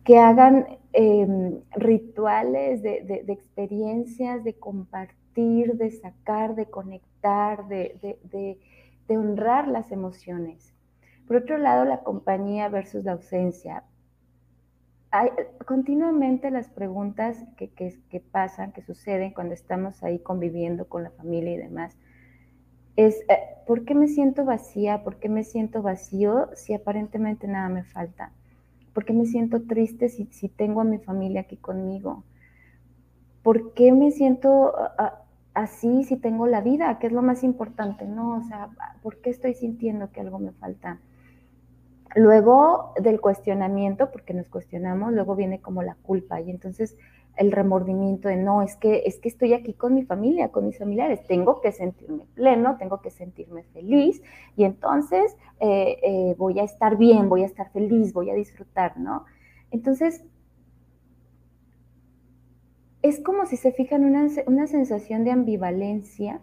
que 0.05 0.19
hagan 0.19 0.67
em, 0.93 1.61
rituales 1.73 2.83
de, 2.83 3.23
de 3.27 3.33
experiencias, 3.33 4.43
de 4.45 4.55
compartir, 4.55 5.21
de 5.35 5.91
sacar, 5.91 6.55
de 6.55 6.67
conectar 6.67 7.11
de, 7.69 8.59
honrar 9.09 9.69
las 9.69 9.91
emociones. 9.91 10.75
Por 11.27 11.37
otro 11.37 11.59
lado, 11.59 11.85
la 11.85 12.03
compañía 12.03 12.69
versus 12.69 13.05
la 13.05 13.13
ausencia. 13.13 13.85
Continuamente 15.67 16.53
las 16.53 16.69
preguntas 16.69 17.37
que, 17.57 18.23
pasan, 18.31 18.73
que 18.73 18.83
suceden 18.83 19.33
cuando 19.33 19.55
estamos 19.55 20.05
ahí 20.05 20.21
conviviendo 20.21 20.89
con 20.89 21.03
la 21.03 21.11
familia 21.11 21.55
y 21.55 21.57
demás, 21.57 21.97
es 22.95 23.17
eh, 23.29 23.39
¿por 23.67 23.85
qué 23.85 23.95
me 23.95 24.07
siento 24.07 24.45
vacía? 24.45 25.03
¿Por 25.03 25.17
qué 25.17 25.29
me 25.29 25.43
siento 25.43 25.83
vacío 25.83 26.49
si 26.55 26.75
aparentemente 26.75 27.49
nada 27.49 27.69
me 27.69 27.83
falta? 27.83 28.33
¿Por 28.93 29.05
qué 29.05 29.13
me 29.13 29.27
siento 29.27 29.63
triste 29.63 30.09
si, 30.09 30.27
si 30.27 30.49
tengo 30.49 30.81
a 30.81 30.85
mi 30.85 30.99
familia 30.99 31.43
aquí 31.43 31.57
conmigo? 31.57 32.23
¿Por 33.43 33.75
qué 33.75 33.93
me 33.93 34.13
siento 34.13 34.75
ah, 34.77 34.95
ah, 34.99 35.23
así 35.55 36.05
si 36.05 36.17
tengo 36.17 36.47
la 36.47 36.61
vida, 36.61 36.99
que 36.99 37.09
es 37.09 37.13
lo 37.13 37.23
más 37.23 37.43
importante, 37.43 38.07
¿no? 38.07 38.37
O 38.37 38.43
sea, 38.43 38.69
¿por 39.03 39.21
qué 39.21 39.31
estoy 39.31 39.55
sintiendo 39.55 40.13
que 40.13 40.21
algo 40.21 40.39
me 40.39 40.53
falta? 40.53 41.01
Luego 42.17 42.93
del 43.01 43.21
cuestionamiento, 43.21 44.11
porque 44.11 44.35
nos 44.35 44.49
cuestionamos, 44.49 45.13
luego 45.13 45.37
viene 45.37 45.61
como 45.61 45.83
la 45.83 45.95
culpa 45.95 46.41
y 46.41 46.51
entonces 46.51 46.97
el 47.37 47.53
remordimiento 47.53 48.29
de 48.29 48.37
no, 48.37 48.63
es 48.63 48.77
que, 48.77 49.03
es 49.07 49.19
que 49.21 49.29
estoy 49.29 49.53
aquí 49.55 49.75
con 49.75 49.95
mi 49.95 50.03
familia, 50.03 50.49
con 50.49 50.67
mis 50.67 50.79
familiares, 50.79 51.25
tengo 51.27 51.61
que 51.61 51.73
sentirme 51.73 52.25
pleno, 52.35 52.77
tengo 52.79 53.01
que 53.01 53.11
sentirme 53.11 53.63
feliz 53.73 54.21
y 54.57 54.65
entonces 54.65 55.37
eh, 55.61 55.97
eh, 56.03 56.35
voy 56.37 56.59
a 56.59 56.65
estar 56.65 56.97
bien, 56.99 57.29
voy 57.29 57.45
a 57.45 57.47
estar 57.47 57.71
feliz, 57.71 58.13
voy 58.13 58.31
a 58.31 58.35
disfrutar, 58.35 58.99
¿no? 58.99 59.25
Entonces, 59.71 60.25
es 63.03 63.21
como 63.21 63.47
si 63.47 63.57
se 63.57 63.73
fijan 63.73 64.05
una, 64.05 64.27
una 64.47 64.67
sensación 64.67 65.25
de 65.25 65.31
ambivalencia, 65.31 66.41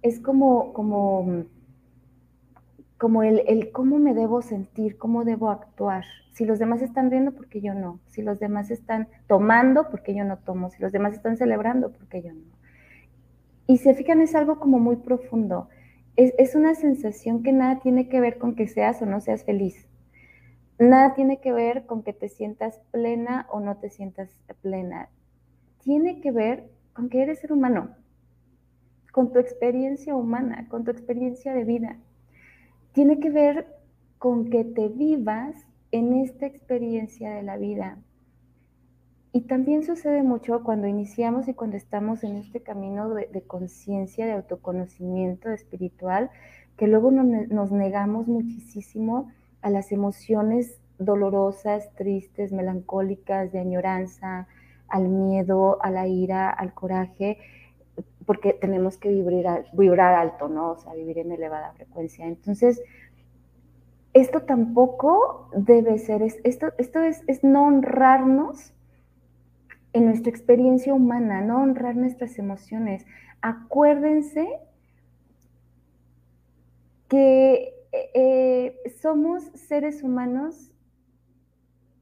es 0.00 0.20
como, 0.20 0.72
como, 0.72 1.44
como 3.02 3.24
el, 3.24 3.42
el, 3.48 3.72
cómo 3.72 3.98
me 3.98 4.14
debo 4.14 4.42
sentir, 4.42 4.96
cómo 4.96 5.24
debo 5.24 5.50
actuar. 5.50 6.04
Si 6.30 6.44
los 6.44 6.60
demás 6.60 6.82
están 6.82 7.10
riendo, 7.10 7.32
porque 7.32 7.60
yo 7.60 7.74
no? 7.74 7.98
Si 8.06 8.22
los 8.22 8.38
demás 8.38 8.70
están 8.70 9.08
tomando, 9.26 9.90
porque 9.90 10.14
yo 10.14 10.22
no 10.22 10.38
tomo? 10.38 10.70
Si 10.70 10.80
los 10.80 10.92
demás 10.92 11.14
están 11.14 11.36
celebrando, 11.36 11.90
porque 11.90 12.22
yo 12.22 12.32
no? 12.32 12.44
Y 13.66 13.78
se 13.78 13.94
fijan, 13.94 14.20
es 14.20 14.36
algo 14.36 14.60
como 14.60 14.78
muy 14.78 14.94
profundo. 14.94 15.68
Es, 16.14 16.32
es 16.38 16.54
una 16.54 16.76
sensación 16.76 17.42
que 17.42 17.52
nada 17.52 17.80
tiene 17.80 18.08
que 18.08 18.20
ver 18.20 18.38
con 18.38 18.54
que 18.54 18.68
seas 18.68 19.02
o 19.02 19.06
no 19.06 19.20
seas 19.20 19.42
feliz. 19.42 19.88
Nada 20.78 21.14
tiene 21.14 21.40
que 21.40 21.52
ver 21.52 21.86
con 21.86 22.04
que 22.04 22.12
te 22.12 22.28
sientas 22.28 22.78
plena 22.92 23.48
o 23.50 23.58
no 23.58 23.78
te 23.78 23.90
sientas 23.90 24.30
plena 24.60 25.08
tiene 25.82 26.20
que 26.20 26.30
ver 26.30 26.70
con 26.92 27.08
que 27.08 27.22
eres 27.22 27.40
ser 27.40 27.52
humano, 27.52 27.96
con 29.10 29.32
tu 29.32 29.40
experiencia 29.40 30.14
humana, 30.14 30.68
con 30.68 30.84
tu 30.84 30.92
experiencia 30.92 31.52
de 31.52 31.64
vida. 31.64 31.98
Tiene 32.92 33.20
que 33.20 33.30
ver 33.30 33.66
con 34.18 34.50
que 34.50 34.64
te 34.64 34.88
vivas 34.88 35.54
en 35.90 36.14
esta 36.14 36.46
experiencia 36.46 37.32
de 37.32 37.42
la 37.42 37.56
vida. 37.56 37.98
Y 39.32 39.42
también 39.42 39.82
sucede 39.82 40.22
mucho 40.22 40.62
cuando 40.62 40.86
iniciamos 40.86 41.48
y 41.48 41.54
cuando 41.54 41.76
estamos 41.76 42.22
en 42.22 42.36
este 42.36 42.60
camino 42.60 43.08
de, 43.14 43.42
conciencia, 43.46 44.26
de 44.26 44.32
autoconocimiento 44.32 45.50
espiritual, 45.50 46.30
que 46.76 46.86
luego 46.86 47.10
nos 47.10 47.72
negamos 47.72 48.28
muchísimo 48.28 49.32
a 49.62 49.70
las 49.70 49.90
emociones 49.90 50.78
dolorosas, 50.98 51.94
tristes, 51.94 52.52
melancólicas, 52.52 53.52
de 53.52 53.60
añoranza, 53.60 54.48
al 54.88 55.08
miedo, 55.08 55.82
a 55.82 55.90
la 55.90 56.06
ira, 56.06 56.50
al 56.50 56.74
coraje, 56.74 57.38
porque 58.26 58.52
tenemos 58.52 58.96
que 58.96 59.08
vibrar, 59.08 59.66
vibrar 59.72 60.14
alto, 60.14 60.48
¿no? 60.48 60.72
O 60.72 60.76
sea, 60.76 60.94
vivir 60.94 61.18
en 61.18 61.32
elevada 61.32 61.72
frecuencia. 61.72 62.26
Entonces, 62.26 62.82
esto 64.12 64.42
tampoco 64.42 65.48
debe 65.54 65.98
ser, 65.98 66.22
esto, 66.22 66.72
esto 66.78 67.00
es, 67.00 67.22
es 67.26 67.42
no 67.42 67.66
honrarnos 67.66 68.74
en 69.92 70.06
nuestra 70.06 70.30
experiencia 70.30 70.94
humana, 70.94 71.40
no 71.40 71.62
honrar 71.62 71.96
nuestras 71.96 72.38
emociones. 72.38 73.06
Acuérdense 73.40 74.46
que 77.08 77.74
eh, 77.92 78.74
somos 79.00 79.44
seres 79.54 80.02
humanos 80.02 80.70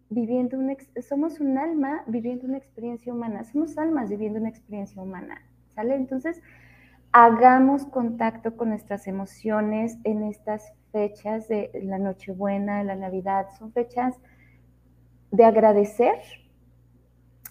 viviendo 0.08 0.58
una, 0.58 0.76
somos 1.08 1.40
un 1.40 1.58
alma 1.58 2.04
viviendo 2.06 2.46
una 2.46 2.58
experiencia 2.58 3.12
humana, 3.12 3.44
somos 3.44 3.78
almas 3.78 4.08
viviendo 4.08 4.38
una 4.38 4.48
experiencia 4.48 5.00
humana, 5.00 5.42
Entonces, 5.88 6.40
hagamos 7.12 7.86
contacto 7.86 8.56
con 8.56 8.70
nuestras 8.70 9.06
emociones 9.06 9.96
en 10.04 10.24
estas 10.24 10.72
fechas 10.92 11.48
de 11.48 11.70
la 11.84 11.98
Nochebuena, 11.98 12.78
de 12.78 12.84
la 12.84 12.96
Navidad, 12.96 13.46
son 13.58 13.72
fechas 13.72 14.16
de 15.30 15.44
agradecer, 15.44 16.16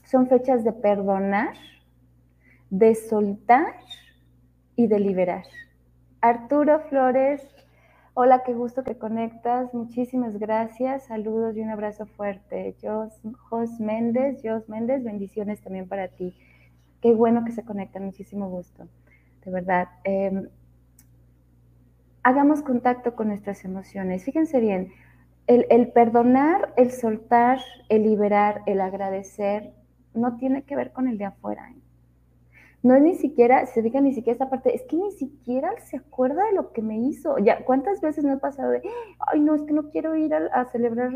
son 0.03 0.27
fechas 0.27 0.63
de 0.63 0.73
perdonar, 0.73 1.55
de 2.69 2.95
soltar 2.95 3.75
y 4.75 4.87
de 4.87 4.99
liberar. 4.99 5.45
Arturo 6.21 6.81
Flores, 6.89 7.47
Hola, 8.21 8.43
qué 8.43 8.53
gusto 8.53 8.83
que 8.83 8.97
conectas. 8.97 9.73
Muchísimas 9.73 10.37
gracias. 10.39 11.05
Saludos 11.05 11.55
y 11.55 11.61
un 11.61 11.69
abrazo 11.69 12.05
fuerte. 12.05 12.75
Jos, 12.81 13.13
Jos 13.49 13.79
Méndez, 13.79 14.41
Jos 14.43 14.67
Méndez, 14.67 15.05
bendiciones 15.05 15.61
también 15.61 15.87
para 15.87 16.09
ti. 16.09 16.35
Qué 17.01 17.13
bueno 17.13 17.45
que 17.45 17.51
se 17.51 17.63
conectan, 17.63 18.05
muchísimo 18.05 18.49
gusto, 18.49 18.87
de 19.45 19.51
verdad. 19.51 19.87
Em, 20.03 20.49
hagamos 22.23 22.61
contacto 22.61 23.15
con 23.15 23.29
nuestras 23.29 23.63
emociones. 23.65 24.23
Fíjense 24.23 24.59
bien, 24.59 24.91
el, 25.47 25.91
perdonar, 25.91 26.73
el 26.77 26.91
soltar, 26.91 27.59
el 27.89 28.03
liberar, 28.03 28.61
el 28.67 28.81
agradecer, 28.81 29.73
no 30.13 30.37
tiene 30.37 30.63
que 30.63 30.75
ver 30.75 30.91
con 30.91 31.07
el 31.07 31.17
de 31.17 31.25
afuera. 31.25 31.71
¿eh? 31.71 31.79
no 32.81 32.95
es 32.95 33.01
ni 33.01 33.15
siquiera, 33.15 33.65
se 33.65 33.81
diga 33.81 33.99
ni 33.99 34.13
siquiera 34.13 34.33
esta 34.33 34.49
parte, 34.49 34.73
es 34.73 34.83
que 34.83 34.95
ni 34.95 35.11
siquiera 35.11 35.69
se 35.81 35.97
acuerda 35.97 36.45
de 36.45 36.53
lo 36.53 36.71
que 36.71 36.81
me 36.81 36.97
hizo. 36.97 37.37
Ya, 37.39 37.65
¿cuántas 37.65 37.99
veces 37.99 38.23
me 38.23 38.31
ha 38.31 38.37
pasado 38.37 38.71
de, 38.71 38.81
ay, 39.27 39.41
no, 39.41 39.55
es 39.55 39.63
que 39.63 39.73
no 39.73 39.89
quiero 39.89 40.15
ir 40.15 40.33
a, 40.33 40.65
celebrar 40.65 41.11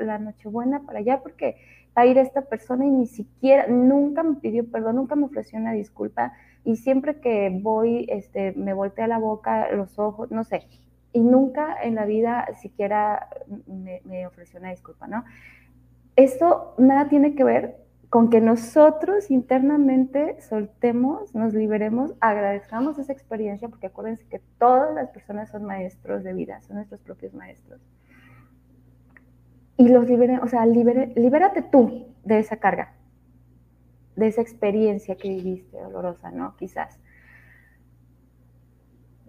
la, 0.00 0.18
Nochebuena 0.18 0.84
para 0.84 0.98
allá 0.98 1.22
porque 1.22 1.56
va 1.96 2.02
a 2.02 2.06
ir 2.06 2.18
esta 2.18 2.42
persona 2.42 2.84
y 2.84 2.90
ni 2.90 3.06
siquiera, 3.06 3.66
nunca 3.68 4.22
me 4.22 4.36
pidió 4.36 4.70
perdón, 4.70 4.96
nunca 4.96 5.16
me 5.16 5.24
ofreció 5.24 5.58
una 5.58 5.72
disculpa 5.72 6.32
y 6.64 6.76
siempre 6.76 7.20
que 7.20 7.50
voy, 7.62 8.06
este, 8.08 8.52
me 8.52 8.74
voltea 8.74 9.06
la 9.06 9.18
boca, 9.18 9.70
los 9.70 9.98
ojos, 9.98 10.30
no 10.30 10.42
sé, 10.44 10.66
y 11.12 11.20
nunca 11.20 11.76
en 11.82 11.94
la 11.94 12.04
vida 12.04 12.46
siquiera 12.60 13.28
me, 14.04 14.26
ofreció 14.26 14.60
una 14.60 14.70
disculpa, 14.70 15.06
¿no? 15.06 15.24
Esto 16.16 16.74
nada 16.76 17.08
tiene 17.08 17.34
que 17.34 17.44
ver 17.44 17.76
con 18.10 18.30
que 18.30 18.40
nosotros 18.40 19.30
internamente 19.30 20.40
soltemos, 20.40 21.34
nos 21.34 21.54
liberemos, 21.54 22.14
agradezcamos 22.20 22.98
esa 22.98 23.12
experiencia, 23.12 23.68
porque 23.68 23.86
acuérdense 23.86 24.26
que 24.26 24.40
todas 24.58 24.94
las 24.94 25.10
personas 25.10 25.50
son 25.50 25.64
maestros 25.64 26.24
de 26.24 26.32
vida, 26.32 26.60
son 26.62 26.76
nuestros 26.76 27.00
propios 27.00 27.32
maestros. 27.32 27.80
Y 29.76 29.88
los 29.88 30.06
liberen, 30.06 30.40
o 30.40 30.48
sea, 30.48 30.64
libérate 30.66 31.62
tú 31.62 32.06
de 32.24 32.38
esa 32.38 32.56
carga, 32.56 32.94
de 34.16 34.28
esa 34.28 34.40
experiencia 34.40 35.16
que 35.16 35.28
viviste 35.28 35.78
dolorosa, 35.78 36.30
¿no? 36.30 36.56
Quizás. 36.56 36.98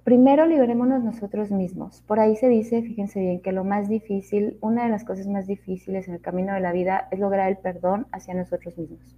Primero 0.07 0.45
liberémonos 0.45 1.03
nosotros 1.03 1.51
mismos. 1.51 2.01
Por 2.07 2.21
ahí 2.21 2.37
se 2.37 2.47
dice, 2.47 2.81
fíjense 2.81 3.19
bien, 3.19 3.41
que 3.41 3.51
lo 3.51 3.65
más 3.65 3.89
difícil, 3.89 4.57
una 4.61 4.85
de 4.85 4.89
las 4.89 5.03
cosas 5.03 5.27
más 5.27 5.47
difíciles 5.47 6.07
en 6.07 6.13
el 6.13 6.21
camino 6.21 6.53
de 6.53 6.61
la 6.61 6.71
vida 6.71 7.09
es 7.11 7.19
lograr 7.19 7.49
el 7.49 7.57
perdón 7.57 8.07
hacia 8.13 8.33
nosotros 8.33 8.77
mismos. 8.77 9.17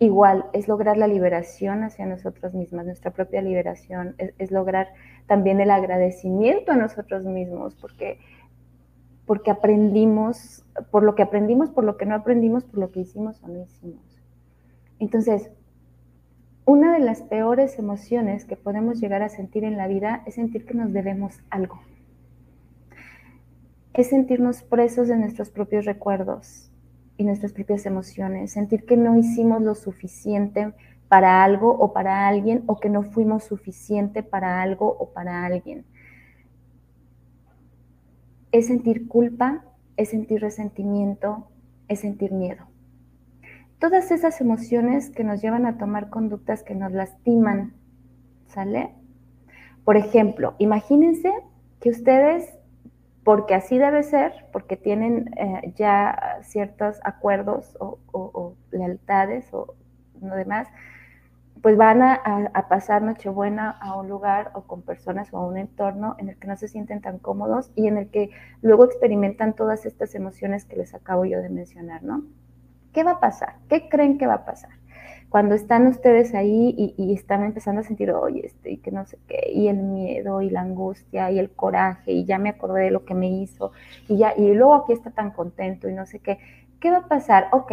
Igual, 0.00 0.44
es 0.52 0.68
lograr 0.68 0.96
la 0.96 1.08
liberación 1.08 1.82
hacia 1.82 2.06
nosotros 2.06 2.54
mismos, 2.54 2.84
nuestra 2.84 3.10
propia 3.10 3.42
liberación, 3.42 4.14
es, 4.18 4.50
lograr 4.52 4.88
también 5.26 5.60
el 5.60 5.72
agradecimiento 5.72 6.70
a 6.70 6.76
nosotros 6.76 7.24
mismos, 7.24 7.74
porque, 7.74 8.18
porque 9.28 9.50
aprendimos, 9.50 10.64
por 10.90 11.02
lo 11.02 11.14
que 11.14 11.22
aprendimos, 11.22 11.68
por 11.68 11.84
lo 11.84 11.98
que 11.98 12.06
no 12.06 12.14
aprendimos, 12.14 12.64
por 12.64 12.80
lo 12.80 12.90
que 12.90 13.00
hicimos 13.00 13.40
o 13.42 13.48
no 13.48 13.62
hicimos. 13.62 14.02
Entonces, 14.98 15.50
una 16.64 16.94
de 16.94 17.00
las 17.00 17.20
peores 17.20 17.78
emociones 17.78 18.46
que 18.46 18.56
podemos 18.56 19.00
llegar 19.00 19.22
a 19.22 19.28
sentir 19.28 19.64
en 19.64 19.76
la 19.76 19.86
vida 19.86 20.22
es 20.24 20.36
sentir 20.36 20.64
que 20.64 20.72
nos 20.72 20.94
debemos 20.94 21.40
algo. 21.50 21.78
Es 23.92 24.08
sentirnos 24.08 24.62
presos 24.62 25.08
de 25.08 25.18
nuestros 25.18 25.50
propios 25.50 25.84
recuerdos 25.84 26.70
y 27.18 27.24
nuestras 27.24 27.52
propias 27.52 27.84
emociones, 27.84 28.52
sentir 28.52 28.86
que 28.86 28.96
no 28.96 29.18
hicimos 29.18 29.60
lo 29.60 29.74
suficiente 29.74 30.72
para 31.08 31.44
algo 31.44 31.70
o 31.70 31.92
para 31.92 32.28
alguien 32.28 32.62
o 32.66 32.80
que 32.80 32.88
no 32.88 33.02
fuimos 33.02 33.44
suficiente 33.44 34.22
para 34.22 34.62
algo 34.62 34.88
o 34.98 35.10
para 35.10 35.44
alguien. 35.44 35.84
Es 38.52 38.66
sentir 38.68 39.08
culpa, 39.08 39.64
es 39.96 40.10
sentir 40.10 40.40
resentimiento, 40.40 41.48
es 41.88 42.00
sentir 42.00 42.32
miedo 42.32 42.68
todas 43.78 44.10
esas 44.10 44.40
emociones 44.40 45.10
que 45.10 45.24
nos 45.24 45.40
llevan 45.40 45.66
a 45.66 45.78
tomar 45.78 46.10
conductas 46.10 46.62
que 46.62 46.74
nos 46.74 46.92
lastiman, 46.92 47.74
¿sale? 48.48 48.94
Por 49.84 49.96
ejemplo, 49.96 50.54
imagínense 50.58 51.32
que 51.80 51.90
ustedes, 51.90 52.58
porque 53.24 53.54
así 53.54 53.78
debe 53.78 54.02
ser, 54.02 54.32
porque 54.52 54.76
tienen 54.76 55.30
eh, 55.36 55.72
ya 55.76 56.40
ciertos 56.42 56.98
acuerdos 57.04 57.76
o, 57.80 58.54
lealtades 58.70 59.52
o 59.52 59.74
lo 60.20 60.34
demás, 60.34 60.68
pues 61.62 61.76
van 61.76 62.02
a, 62.02 62.14
a, 62.52 62.68
pasar 62.68 63.02
Nochebuena 63.02 63.70
a 63.70 63.96
un 63.96 64.08
lugar 64.08 64.50
o 64.54 64.62
con 64.62 64.82
personas 64.82 65.32
o 65.32 65.38
a 65.38 65.46
un 65.46 65.56
entorno 65.56 66.14
en 66.18 66.28
el 66.28 66.36
que 66.36 66.46
no 66.46 66.56
se 66.56 66.68
sienten 66.68 67.00
tan 67.00 67.18
cómodos 67.18 67.70
y 67.74 67.86
en 67.86 67.96
el 67.96 68.10
que 68.10 68.30
luego 68.62 68.84
experimentan 68.84 69.54
todas 69.54 69.86
estas 69.86 70.14
emociones 70.14 70.64
que 70.64 70.76
les 70.76 70.94
acabo 70.94 71.24
yo 71.24 71.40
de 71.40 71.48
mencionar, 71.48 72.02
¿no? 72.02 72.24
¿Qué 72.92 73.04
va 73.04 73.12
a 73.12 73.20
pasar? 73.20 73.56
¿Qué 73.68 73.88
creen 73.88 74.18
que 74.18 74.26
va 74.26 74.34
a 74.34 74.44
pasar? 74.44 74.70
Cuando 75.28 75.54
están 75.54 75.86
ustedes 75.86 76.34
ahí 76.34 76.94
y, 76.96 77.12
están 77.12 77.44
empezando 77.44 77.82
a 77.82 77.84
sentir, 77.84 78.10
oye, 78.12 78.46
este, 78.46 78.70
y 78.70 78.76
que 78.78 78.90
no 78.90 79.04
sé 79.04 79.18
qué, 79.28 79.50
y 79.52 79.68
el 79.68 79.76
miedo, 79.76 80.40
y 80.40 80.48
la 80.48 80.62
angustia, 80.62 81.30
y 81.30 81.38
el 81.38 81.50
coraje, 81.50 82.12
y 82.12 82.24
ya 82.24 82.38
me 82.38 82.48
acordé 82.48 82.84
de 82.84 82.90
lo 82.90 83.04
que 83.04 83.12
me 83.12 83.28
hizo, 83.28 83.72
y 84.08 84.16
ya, 84.16 84.32
y 84.34 84.54
luego 84.54 84.74
aquí 84.74 84.94
está 84.94 85.10
tan 85.10 85.32
contento, 85.32 85.86
y 85.86 85.92
no 85.92 86.06
sé 86.06 86.20
qué, 86.20 86.38
¿qué 86.80 86.90
va 86.90 86.98
a 86.98 87.08
pasar? 87.08 87.48
Ok, 87.52 87.72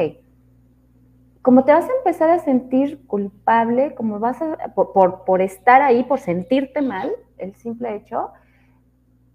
como 1.45 1.63
te 1.63 1.71
vas 1.71 1.87
a 1.87 1.93
empezar 1.99 2.31
a 2.31 2.39
sentir 2.39 3.05
culpable, 3.05 3.93
como 3.93 4.19
vas 4.19 4.41
a, 4.41 4.73
por, 4.73 5.23
por, 5.25 5.41
estar 5.43 5.83
ahí, 5.83 6.03
por 6.03 6.19
sentirte 6.19 6.81
mal, 6.81 7.11
el 7.37 7.53
simple 7.53 7.95
hecho, 7.95 8.31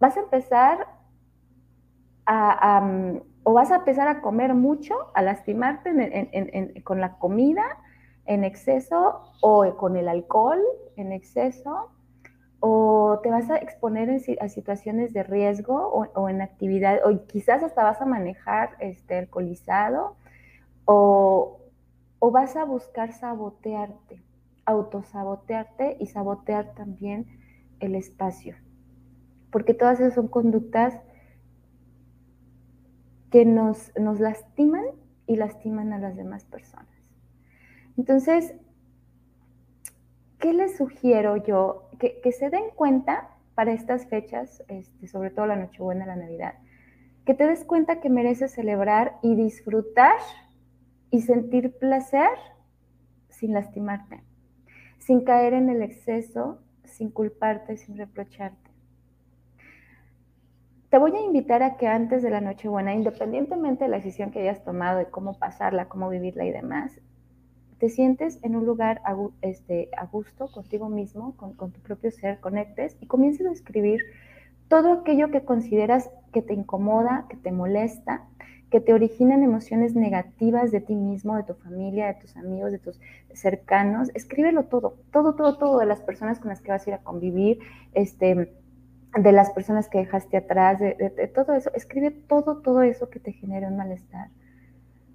vas 0.01 0.17
a 0.17 0.21
empezar 0.21 0.89
a, 2.27 2.83
o 3.45 3.53
vas 3.53 3.71
a 3.71 3.77
empezar 3.77 4.09
a 4.09 4.23
comer 4.23 4.55
mucho, 4.55 4.97
a 5.15 5.23
lastimarte 5.23 6.83
con 6.83 7.01
la 7.01 7.17
comida 7.17 7.63
en 8.27 8.43
exceso 8.43 9.23
o 9.41 9.77
con 9.77 9.97
el 9.97 10.09
alcohol 10.09 10.61
en 10.97 11.13
exceso, 11.13 11.93
o 12.59 13.21
te 13.23 13.31
vas 13.31 13.49
a 13.51 13.57
exponer 13.59 14.11
a 14.41 14.49
situaciones 14.49 15.13
de 15.13 15.23
riesgo 15.23 15.77
o, 15.77 16.29
en 16.29 16.43
actividad, 16.43 16.99
o 17.05 17.25
quizás 17.29 17.63
hasta 17.63 17.85
vas 17.85 18.03
a 18.03 18.05
manejar 18.05 18.71
este, 18.81 19.17
alcoholizado, 19.17 20.17
o, 20.87 21.61
o 22.21 22.31
vas 22.31 22.55
a 22.55 22.65
buscar 22.65 23.13
sabotearte, 23.13 24.23
autosabotearte 24.67 25.97
y 25.99 26.07
sabotear 26.07 26.75
también 26.75 27.27
el 27.81 27.97
espacio. 27.97 28.55
Porque 29.51 29.75
todas 29.75 29.99
esas 29.99 30.15
son 30.15 30.29
conductas 30.29 31.01
que 33.31 33.45
nos, 33.45 33.93
nos 33.99 34.21
lastiman 34.21 34.85
y 35.27 35.37
lastiman 35.37 35.93
a 35.93 35.99
las 35.99 36.17
demás 36.17 36.45
personas. 36.45 36.87
Entonces, 37.97 38.55
¿qué 40.39 40.53
les 40.53 40.77
sugiero 40.77 41.37
yo? 41.37 41.89
Que, 41.99 42.33
se 42.33 42.51
den 42.51 42.71
cuenta 42.75 43.31
para 43.55 43.73
estas 43.73 44.07
fechas, 44.07 44.63
este, 44.69 45.07
sobre 45.07 45.31
todo 45.31 45.47
la 45.47 45.57
Nochebuena, 45.57 46.07
la 46.07 46.17
Navidad, 46.17 46.55
que 47.25 47.35
te 47.35 47.47
des 47.47 47.65
cuenta 47.65 48.01
que 48.01 48.09
mereces 48.09 48.53
celebrar 48.53 49.19
y 49.23 49.35
disfrutar 49.35 50.19
y 51.11 51.23
sentir 51.23 51.77
placer 51.79 52.31
sin 53.29 53.53
lastimarte, 53.53 54.23
sin 54.99 55.25
caer 55.25 55.55
en 55.55 55.69
el 55.69 55.83
exceso, 55.83 56.61
sin 56.85 57.11
culparte, 57.11 57.77
sin 57.77 57.97
reprocharte. 57.97 58.71
Te 60.91 60.99
voy 60.99 61.15
a 61.15 61.21
invitar 61.21 61.63
a 61.63 61.77
que 61.77 61.87
antes 61.87 62.23
de 62.23 62.31
la 62.31 62.41
Nochebuena, 62.41 62.95
independientemente 62.95 63.85
de 63.85 63.91
la 63.91 63.99
decisión 63.99 64.31
que 64.31 64.41
hayas 64.41 64.65
tomado 64.65 64.99
de 64.99 65.07
cómo 65.07 65.39
pasarla, 65.39 65.89
cómo 65.89 66.09
vivirla 66.09 66.45
y 66.45 66.51
demás, 66.51 67.01
te 67.79 67.89
sientes 67.89 68.39
en 68.43 68.57
un 68.57 68.67
lugar 68.67 69.01
a, 69.05 69.17
este, 69.41 69.89
a 69.97 70.07
gusto 70.07 70.51
contigo 70.53 70.89
mismo, 70.89 71.37
con, 71.37 71.55
con, 71.55 71.73
tu 71.73 71.81
propio 71.81 72.11
ser, 72.11 72.41
conectes 72.41 72.97
y 73.01 73.07
comiences 73.07 73.47
a 73.47 73.53
escribir 73.53 74.01
todo 74.69 74.93
aquello 74.93 75.31
que 75.31 75.45
consideras 75.45 76.11
que 76.33 76.43
te 76.43 76.55
incomoda, 76.55 77.27
que 77.29 77.37
te 77.37 77.53
molesta, 77.53 78.27
que 78.71 78.81
te 78.81 78.95
originan 78.95 79.43
emociones 79.43 79.95
negativas 79.95 80.71
de 80.71 80.81
ti 80.81 80.95
mismo, 80.95 81.37
de 81.37 81.43
tu 81.43 81.55
familia, 81.55 82.07
de 82.07 82.15
tus 82.15 82.37
amigos, 82.37 82.71
de 82.71 82.79
tus 82.79 83.01
cercanos. 83.35 84.11
Escríbelo 84.15 84.65
todo, 84.65 84.97
todo, 85.13 85.35
todo, 85.35 85.59
todo 85.59 85.79
de 85.81 85.87
las 85.87 86.01
personas 86.01 86.39
con 86.39 86.51
las 86.51 86.61
que 86.61 86.71
vas 86.71 86.87
a 86.87 86.91
ir 86.91 86.95
a 86.95 87.03
convivir, 87.03 87.59
este, 87.93 88.53
de 89.19 89.33
las 89.33 89.51
personas 89.51 89.89
que 89.89 89.99
dejaste 89.99 90.37
atrás, 90.37 90.79
de, 90.79 91.33
todo 91.35 91.55
eso. 91.55 91.71
Escribe 91.75 92.13
todo, 92.13 92.59
todo 92.63 92.83
eso 92.83 93.11
que 93.11 93.19
te 93.19 93.33
genera 93.33 93.69
un 93.69 93.77
malestar. 93.77 94.31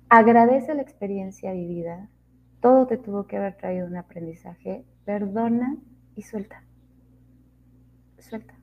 Agradece 0.10 0.74
la 0.74 0.82
experiencia 0.82 1.54
vivida. 1.54 2.10
Todo 2.60 2.88
te 2.88 2.98
tuvo 2.98 3.26
que 3.26 3.38
haber 3.38 3.56
traído 3.56 3.88
un 3.88 3.96
aprendizaje. 3.96 4.84
Perdona 5.06 5.78
y 6.16 6.24
suelta. 6.24 6.64
Suelta. 8.20 8.55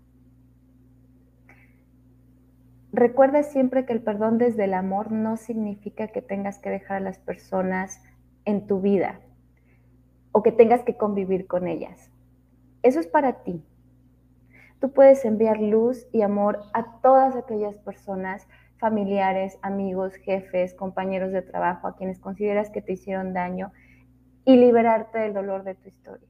Recuerda 2.93 3.43
siempre 3.43 3.87
que 3.87 3.95
el 3.95 4.03
perdón 4.03 4.39
desde 4.39 4.65
el 4.65 4.75
amor 4.75 5.13
no 5.13 5.37
significa 5.37 6.09
que 6.09 6.21
tengas 6.21 6.59
que 6.59 6.71
dejar 6.71 6.99
a 6.99 7.01
las 7.01 7.19
personas 7.19 8.03
en 8.45 8.67
tu 8.67 8.81
vida 8.81 9.21
o 10.33 10.43
que 10.43 10.53
tengas 10.53 10.83
que 10.83 10.97
convivir 10.97 11.47
con 11.47 11.69
ellas. 11.69 12.11
Eso 12.83 13.01
es 13.01 13.07
para 13.07 13.45
ti, 13.45 13.65
tú 14.83 14.93
puedes 14.93 15.25
enviar 15.25 15.61
luz 15.61 16.09
y 16.13 16.23
amor 16.23 16.65
a 16.75 17.01
todas 17.01 17.37
aquellas 17.37 17.77
personas, 17.77 18.49
familiares, 18.79 19.57
amigos, 19.63 20.13
jefes, 20.17 20.75
compañeros 20.75 21.31
de 21.31 21.41
trabajo, 21.41 21.87
a 21.87 21.95
quienes 21.95 22.19
consideras 22.19 22.69
que 22.69 22.83
te 22.83 22.95
hicieron 22.95 23.33
daño 23.33 23.73
y 24.45 24.57
liberarte 24.57 25.21
del 25.21 25.35
dolor 25.35 25.63
de 25.63 25.77
tu 25.77 25.89
historia. 25.89 26.29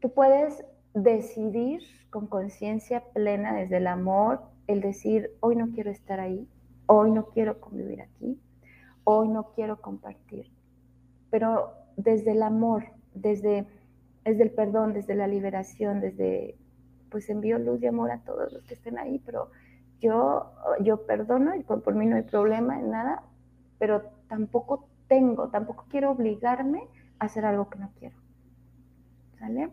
Tú 0.00 0.12
puedes 0.12 0.64
decidir 0.94 1.82
con 2.10 2.26
conciencia 2.26 3.02
plena 3.12 3.54
desde 3.54 3.78
el 3.78 3.86
amor, 3.86 4.42
el 4.66 4.80
decir, 4.80 5.30
hoy 5.40 5.56
no 5.56 5.70
quiero 5.70 5.90
estar 5.90 6.20
ahí, 6.20 6.46
hoy 6.86 7.10
no 7.10 7.26
quiero 7.26 7.60
convivir 7.60 8.02
aquí, 8.02 8.38
hoy 9.04 9.28
no 9.28 9.52
quiero 9.54 9.80
compartir. 9.80 10.50
Pero 11.30 11.72
desde 11.96 12.32
el 12.32 12.42
amor, 12.42 12.84
desde, 13.14 13.66
desde 14.24 14.42
el 14.42 14.50
perdón, 14.50 14.92
desde 14.92 15.14
la 15.14 15.26
liberación, 15.26 16.00
desde, 16.00 16.56
pues 17.10 17.28
envío 17.30 17.58
luz 17.58 17.82
y 17.82 17.86
amor 17.86 18.10
a 18.10 18.18
todos 18.18 18.52
los 18.52 18.62
que 18.64 18.74
estén 18.74 18.98
ahí, 18.98 19.18
pero 19.24 19.50
yo, 20.00 20.52
yo 20.80 21.06
perdono 21.06 21.54
y 21.54 21.62
por 21.62 21.94
mí 21.94 22.06
no 22.06 22.16
hay 22.16 22.22
problema 22.22 22.78
en 22.78 22.90
nada, 22.90 23.22
pero 23.78 24.02
tampoco 24.28 24.86
tengo, 25.08 25.48
tampoco 25.48 25.86
quiero 25.88 26.10
obligarme 26.10 26.88
a 27.18 27.26
hacer 27.26 27.44
algo 27.44 27.68
que 27.68 27.78
no 27.78 27.90
quiero. 27.98 28.16
¿Sale? 29.38 29.70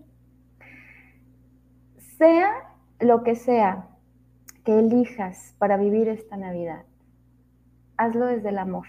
Sea 2.20 2.52
lo 3.00 3.24
que 3.24 3.36
sea 3.36 3.88
que 4.66 4.78
elijas 4.78 5.56
para 5.58 5.78
vivir 5.78 6.10
esta 6.10 6.36
Navidad, 6.36 6.84
hazlo 7.96 8.26
desde 8.26 8.50
el 8.50 8.58
amor. 8.58 8.88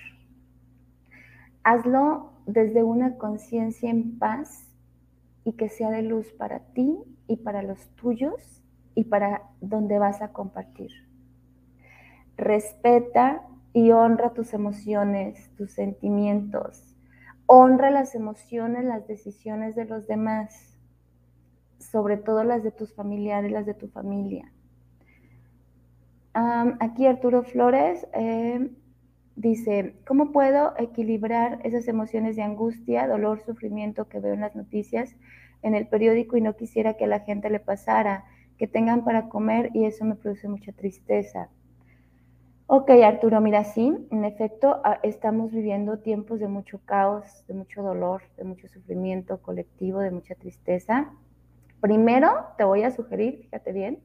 Hazlo 1.63 2.33
desde 2.47 2.83
una 2.83 3.19
conciencia 3.19 3.89
en 3.89 4.19
paz 4.19 4.69
y 5.45 5.53
que 5.53 5.69
sea 5.69 5.91
de 5.91 6.03
luz 6.03 6.33
para 6.33 6.59
ti 6.73 6.99
y 7.29 7.37
para 7.37 7.63
los 7.63 7.79
tuyos 7.95 8.65
y 8.97 9.05
para 9.05 9.43
donde 9.61 10.01
vas 10.01 10.23
a 10.23 10.33
compartir. 10.33 10.91
Respeta 12.37 13.47
y 13.73 13.93
honra 13.93 14.35
tus 14.35 14.55
emociones, 14.55 15.55
tus 15.55 15.71
sentimientos. 15.71 16.97
Honra 17.47 17.93
las 17.93 18.17
emociones, 18.17 18.85
las 18.85 19.07
decisiones 19.07 19.77
de 19.77 19.85
los 19.85 20.09
demás, 20.09 20.70
sobre 21.91 22.17
todo 22.17 22.45
las 22.45 22.63
de 22.63 22.71
tus 22.71 22.95
familiares, 22.95 23.51
las 23.51 23.67
de 23.67 23.75
tu 23.75 23.89
familia. 23.89 24.53
aquí 26.33 27.07
Arturo 27.07 27.43
Flores 27.43 28.07
eh, 28.15 28.71
dice, 29.35 29.97
¿cómo 30.07 30.33
puedo 30.33 30.75
equilibrar 30.79 31.61
esas 31.65 31.89
emociones 31.89 32.37
de 32.37 32.43
angustia, 32.43 33.09
dolor, 33.09 33.41
sufrimiento 33.41 34.09
que 34.09 34.21
veo 34.21 34.35
en 34.35 34.41
las 34.41 34.55
noticias, 34.55 35.17
en 35.63 35.75
el 35.75 35.89
periódico 35.89 36.37
y 36.37 36.41
no 36.41 36.57
quisiera 36.57 36.95
que 36.95 37.05
a 37.05 37.09
la 37.09 37.21
gente 37.21 37.51
le 37.51 37.61
pasara, 37.61 38.25
que 38.57 38.69
tengan 38.69 39.05
para 39.05 39.29
comer 39.29 39.71
y 39.75 39.85
eso 39.85 40.05
me 40.05 40.15
produce 40.15 40.49
mucha 40.49 40.73
tristeza? 40.73 41.49
Ok, 42.67 42.91
Arturo, 42.91 43.41
mira, 43.41 43.65
sí, 43.65 43.93
en 44.13 44.25
efecto, 44.25 44.81
ah, 44.85 45.01
estamos 45.03 45.51
viviendo 45.51 45.99
tiempos 45.99 46.39
de 46.39 46.47
mucho 46.47 46.81
caos, 46.85 47.25
de 47.49 47.55
mucho 47.55 47.83
dolor, 47.83 48.23
de 48.37 48.45
mucho 48.45 48.69
sufrimiento 48.69 49.43
colectivo, 49.43 49.99
de 49.99 50.13
mucha 50.13 50.37
tristeza. 50.37 51.11
Primero, 51.81 52.29
te 52.59 52.65
voy 52.65 52.83
a 52.83 52.91
sugerir, 52.91 53.39
fíjate 53.43 53.73
bien, 53.73 54.01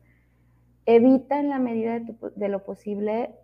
evita 0.86 1.40
en 1.40 1.50
la 1.50 1.60
medida 1.60 2.00
de, 2.00 2.50
lo 2.50 2.64
posible 2.64 3.36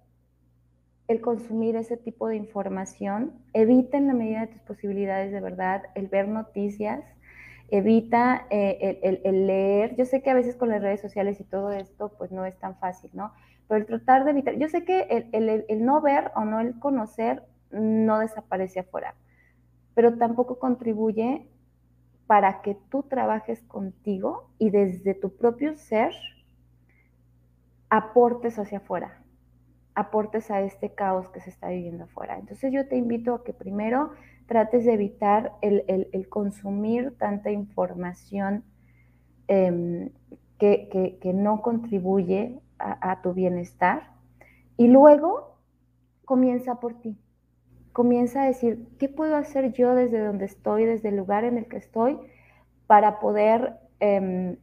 el 1.07 1.19
consumir 1.19 1.75
ese 1.75 1.97
tipo 1.97 2.27
de 2.27 2.37
información, 2.37 3.33
evita 3.53 3.97
en 3.97 4.07
la 4.07 4.13
medida 4.13 4.41
de 4.41 4.47
tus 4.47 4.61
posibilidades 4.61 5.31
de 5.31 5.41
verdad 5.41 5.83
el 5.95 6.07
ver 6.07 6.27
noticias, 6.27 7.03
evita 7.69 8.45
eh, 8.49 9.19
el, 9.23 9.47
leer. 9.47 9.95
Yo 9.97 10.05
sé 10.05 10.21
que 10.21 10.29
a 10.29 10.33
veces 10.33 10.55
con 10.55 10.69
las 10.69 10.81
redes 10.81 11.01
sociales 11.01 11.39
y 11.41 11.43
todo 11.43 11.71
esto, 11.71 12.13
pues 12.17 12.31
no 12.31 12.45
es 12.45 12.57
tan 12.57 12.77
fácil, 12.77 13.11
¿no? 13.13 13.33
pero 13.71 13.79
el 13.79 13.85
tratar 13.85 14.25
de 14.25 14.31
evitar, 14.31 14.57
yo 14.57 14.67
sé 14.67 14.83
que 14.83 15.25
el, 15.31 15.85
no 15.85 16.01
ver 16.01 16.33
o 16.35 16.43
no 16.43 16.59
el 16.59 16.77
conocer 16.77 17.41
no 17.71 18.19
desaparece 18.19 18.81
afuera, 18.81 19.15
pero 19.93 20.17
tampoco 20.17 20.59
contribuye 20.59 21.47
para 22.31 22.61
que 22.61 22.77
tú 22.89 23.03
trabajes 23.03 23.61
contigo 23.63 24.53
y 24.57 24.69
desde 24.69 25.13
tu 25.13 25.35
propio 25.35 25.75
ser 25.75 26.13
aportes 27.89 28.57
hacia 28.57 28.77
afuera, 28.77 29.21
aportes 29.95 30.49
a 30.49 30.61
este 30.61 30.93
caos 30.95 31.27
que 31.27 31.41
se 31.41 31.49
está 31.49 31.67
viviendo 31.67 32.05
afuera. 32.05 32.37
Entonces 32.39 32.71
yo 32.71 32.87
te 32.87 32.95
invito 32.95 33.33
a 33.33 33.43
que 33.43 33.51
primero 33.51 34.11
trates 34.45 34.85
de 34.85 34.93
evitar 34.93 35.51
el, 35.61 36.29
consumir 36.29 37.17
tanta 37.17 37.51
información 37.51 38.63
em, 39.49 40.11
que, 40.57 41.17
que, 41.21 41.33
no 41.33 41.61
contribuye 41.61 42.61
a, 42.79 43.21
tu 43.21 43.33
bienestar. 43.33 44.13
Y 44.77 44.87
luego 44.87 45.57
comienza 46.23 46.75
por 46.75 46.93
ti. 47.01 47.17
Comienza 47.93 48.43
a 48.43 48.45
decir, 48.45 48.87
¿qué 48.99 49.09
puedo 49.09 49.35
hacer 49.35 49.73
yo 49.73 49.95
desde 49.95 50.19
donde 50.19 50.45
estoy, 50.45 50.85
desde 50.85 51.09
el 51.09 51.17
lugar 51.17 51.43
en 51.43 51.57
el 51.57 51.67
que 51.67 51.77
estoy, 51.77 52.17
para 52.87 53.19
poder 53.19 53.77
em, 53.99 54.57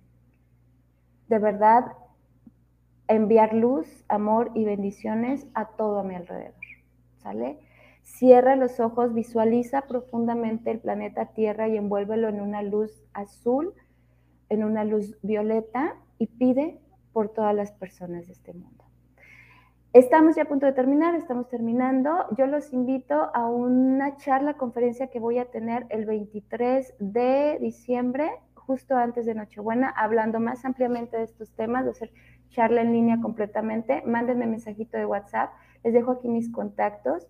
de 1.28 1.38
verdad 1.38 1.92
enviar 3.06 3.54
luz, 3.54 4.04
amor 4.08 4.50
y 4.54 4.64
bendiciones 4.64 5.46
a 5.54 5.66
todo 5.66 5.98
a 5.98 6.04
mi 6.04 6.14
alrededor? 6.14 6.54
¿Sale? 7.18 7.58
Cierra 8.02 8.56
los 8.56 8.80
ojos, 8.80 9.12
visualiza 9.12 9.82
profundamente 9.82 10.70
el 10.70 10.80
planeta 10.80 11.26
Tierra 11.26 11.68
y 11.68 11.76
envuélvelo 11.76 12.28
en 12.28 12.40
una 12.40 12.62
luz 12.62 13.04
azul, 13.12 13.74
en 14.48 14.64
una 14.64 14.84
luz 14.84 15.18
violeta 15.22 15.96
y 16.18 16.26
pide 16.26 16.80
por 17.12 17.28
todas 17.28 17.54
las 17.54 17.72
personas 17.72 18.26
de 18.26 18.32
este 18.32 18.54
mundo. 18.54 18.77
Estamos 19.94 20.36
ya 20.36 20.42
a 20.42 20.44
punto 20.44 20.66
de 20.66 20.72
terminar, 20.72 21.14
estamos 21.14 21.48
terminando. 21.48 22.26
Yo 22.36 22.46
los 22.46 22.74
invito 22.74 23.30
a 23.34 23.46
una 23.46 24.18
charla, 24.18 24.58
conferencia 24.58 25.06
que 25.06 25.18
voy 25.18 25.38
a 25.38 25.46
tener 25.46 25.86
el 25.88 26.04
23 26.04 26.94
de 26.98 27.56
diciembre, 27.58 28.30
justo 28.52 28.96
antes 28.96 29.24
de 29.24 29.34
Nochebuena, 29.34 29.88
hablando 29.88 30.40
más 30.40 30.66
ampliamente 30.66 31.16
de 31.16 31.22
estos 31.22 31.50
temas, 31.52 31.86
de 31.86 31.92
hacer 31.92 32.12
charla 32.50 32.82
en 32.82 32.92
línea 32.92 33.18
completamente. 33.22 34.02
Mándenme 34.04 34.46
mensajito 34.46 34.98
de 34.98 35.06
WhatsApp, 35.06 35.52
les 35.82 35.94
dejo 35.94 36.12
aquí 36.12 36.28
mis 36.28 36.52
contactos. 36.52 37.26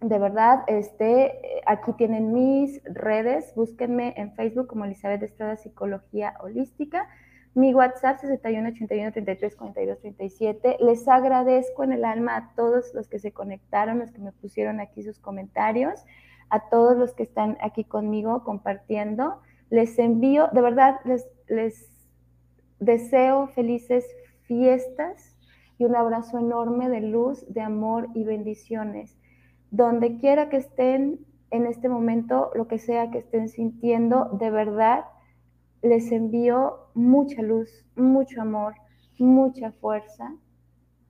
De 0.00 0.18
verdad, 0.18 0.64
este, 0.66 1.62
aquí 1.64 1.92
tienen 1.92 2.32
mis 2.32 2.82
redes, 2.86 3.54
búsquenme 3.54 4.14
en 4.16 4.32
Facebook 4.32 4.66
como 4.66 4.84
Elizabeth 4.84 5.22
Estrada 5.22 5.56
Psicología 5.56 6.34
Holística 6.40 7.08
mi 7.54 7.74
WhatsApp 7.74 8.18
61 8.20 8.68
81 8.68 9.12
33 9.12 9.56
42 9.56 10.00
37. 10.00 10.76
Les 10.80 11.08
agradezco 11.08 11.84
en 11.84 11.92
el 11.92 12.04
alma 12.04 12.36
a 12.36 12.54
todos 12.54 12.94
los 12.94 13.08
que 13.08 13.18
se 13.18 13.32
conectaron, 13.32 13.98
los 13.98 14.12
que 14.12 14.20
me 14.20 14.32
pusieron 14.32 14.80
aquí 14.80 15.02
sus 15.02 15.18
comentarios, 15.18 16.04
a 16.50 16.68
todos 16.68 16.96
los 16.96 17.14
que 17.14 17.24
están 17.24 17.58
aquí 17.60 17.84
conmigo 17.84 18.44
compartiendo. 18.44 19.40
Les 19.70 19.98
envío, 19.98 20.48
de 20.52 20.60
verdad, 20.60 21.00
les, 21.04 21.26
les 21.48 21.90
deseo 22.78 23.48
felices 23.48 24.06
fiestas 24.42 25.36
y 25.78 25.84
un 25.84 25.94
abrazo 25.94 26.38
enorme 26.38 26.88
de 26.88 27.00
luz, 27.00 27.44
de 27.48 27.60
amor 27.60 28.08
y 28.14 28.24
bendiciones. 28.24 29.16
Donde 29.70 30.16
quiera 30.16 30.48
que 30.48 30.56
estén 30.56 31.20
en 31.50 31.66
este 31.66 31.88
momento, 31.88 32.50
lo 32.54 32.68
que 32.68 32.78
sea 32.78 33.10
que 33.10 33.18
estén 33.18 33.48
sintiendo, 33.48 34.26
de 34.32 34.50
verdad, 34.50 35.04
les 35.82 36.10
envío 36.12 36.90
mucha 36.94 37.42
luz, 37.42 37.86
mucho 37.96 38.40
amor, 38.40 38.74
mucha 39.18 39.72
fuerza. 39.72 40.34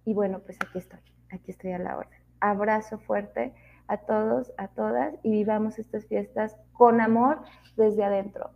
Y 0.05 0.15
bueno, 0.15 0.41
pues 0.41 0.59
aquí 0.61 0.79
estoy, 0.79 1.01
aquí 1.31 1.51
estoy 1.51 1.73
a 1.73 1.79
la 1.79 1.97
hora. 1.97 2.11
Abrazo 2.41 2.99
fuerte 2.99 3.55
a 3.89 3.99
todos, 3.99 4.53
a 4.59 4.69
todas 4.69 5.15
y 5.23 5.31
vivamos 5.31 5.79
estas 5.79 6.07
fiestas 6.07 6.57
con 6.73 7.01
amor 7.01 7.43
desde 7.77 8.05
adentro, 8.05 8.51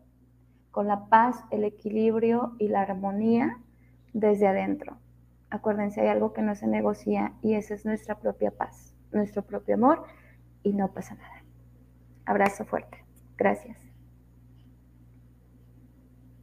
con 0.70 0.86
la 0.86 1.06
paz, 1.06 1.42
el 1.50 1.64
equilibrio 1.64 2.54
y 2.58 2.68
la 2.68 2.82
armonía 2.82 3.58
desde 4.12 4.46
adentro. 4.46 4.98
Acuérdense, 5.50 6.02
hay 6.02 6.08
algo 6.08 6.32
que 6.32 6.42
no 6.42 6.54
se 6.54 6.66
negocia 6.66 7.34
y 7.42 7.54
esa 7.54 7.74
es 7.74 7.84
nuestra 7.84 8.18
propia 8.18 8.50
paz, 8.50 8.94
nuestro 9.10 9.42
propio 9.42 9.74
amor 9.74 10.04
y 10.62 10.72
no 10.74 10.92
pasa 10.92 11.14
nada. 11.14 11.44
Abrazo 12.24 12.64
fuerte. 12.64 13.04
Gracias. 13.36 13.81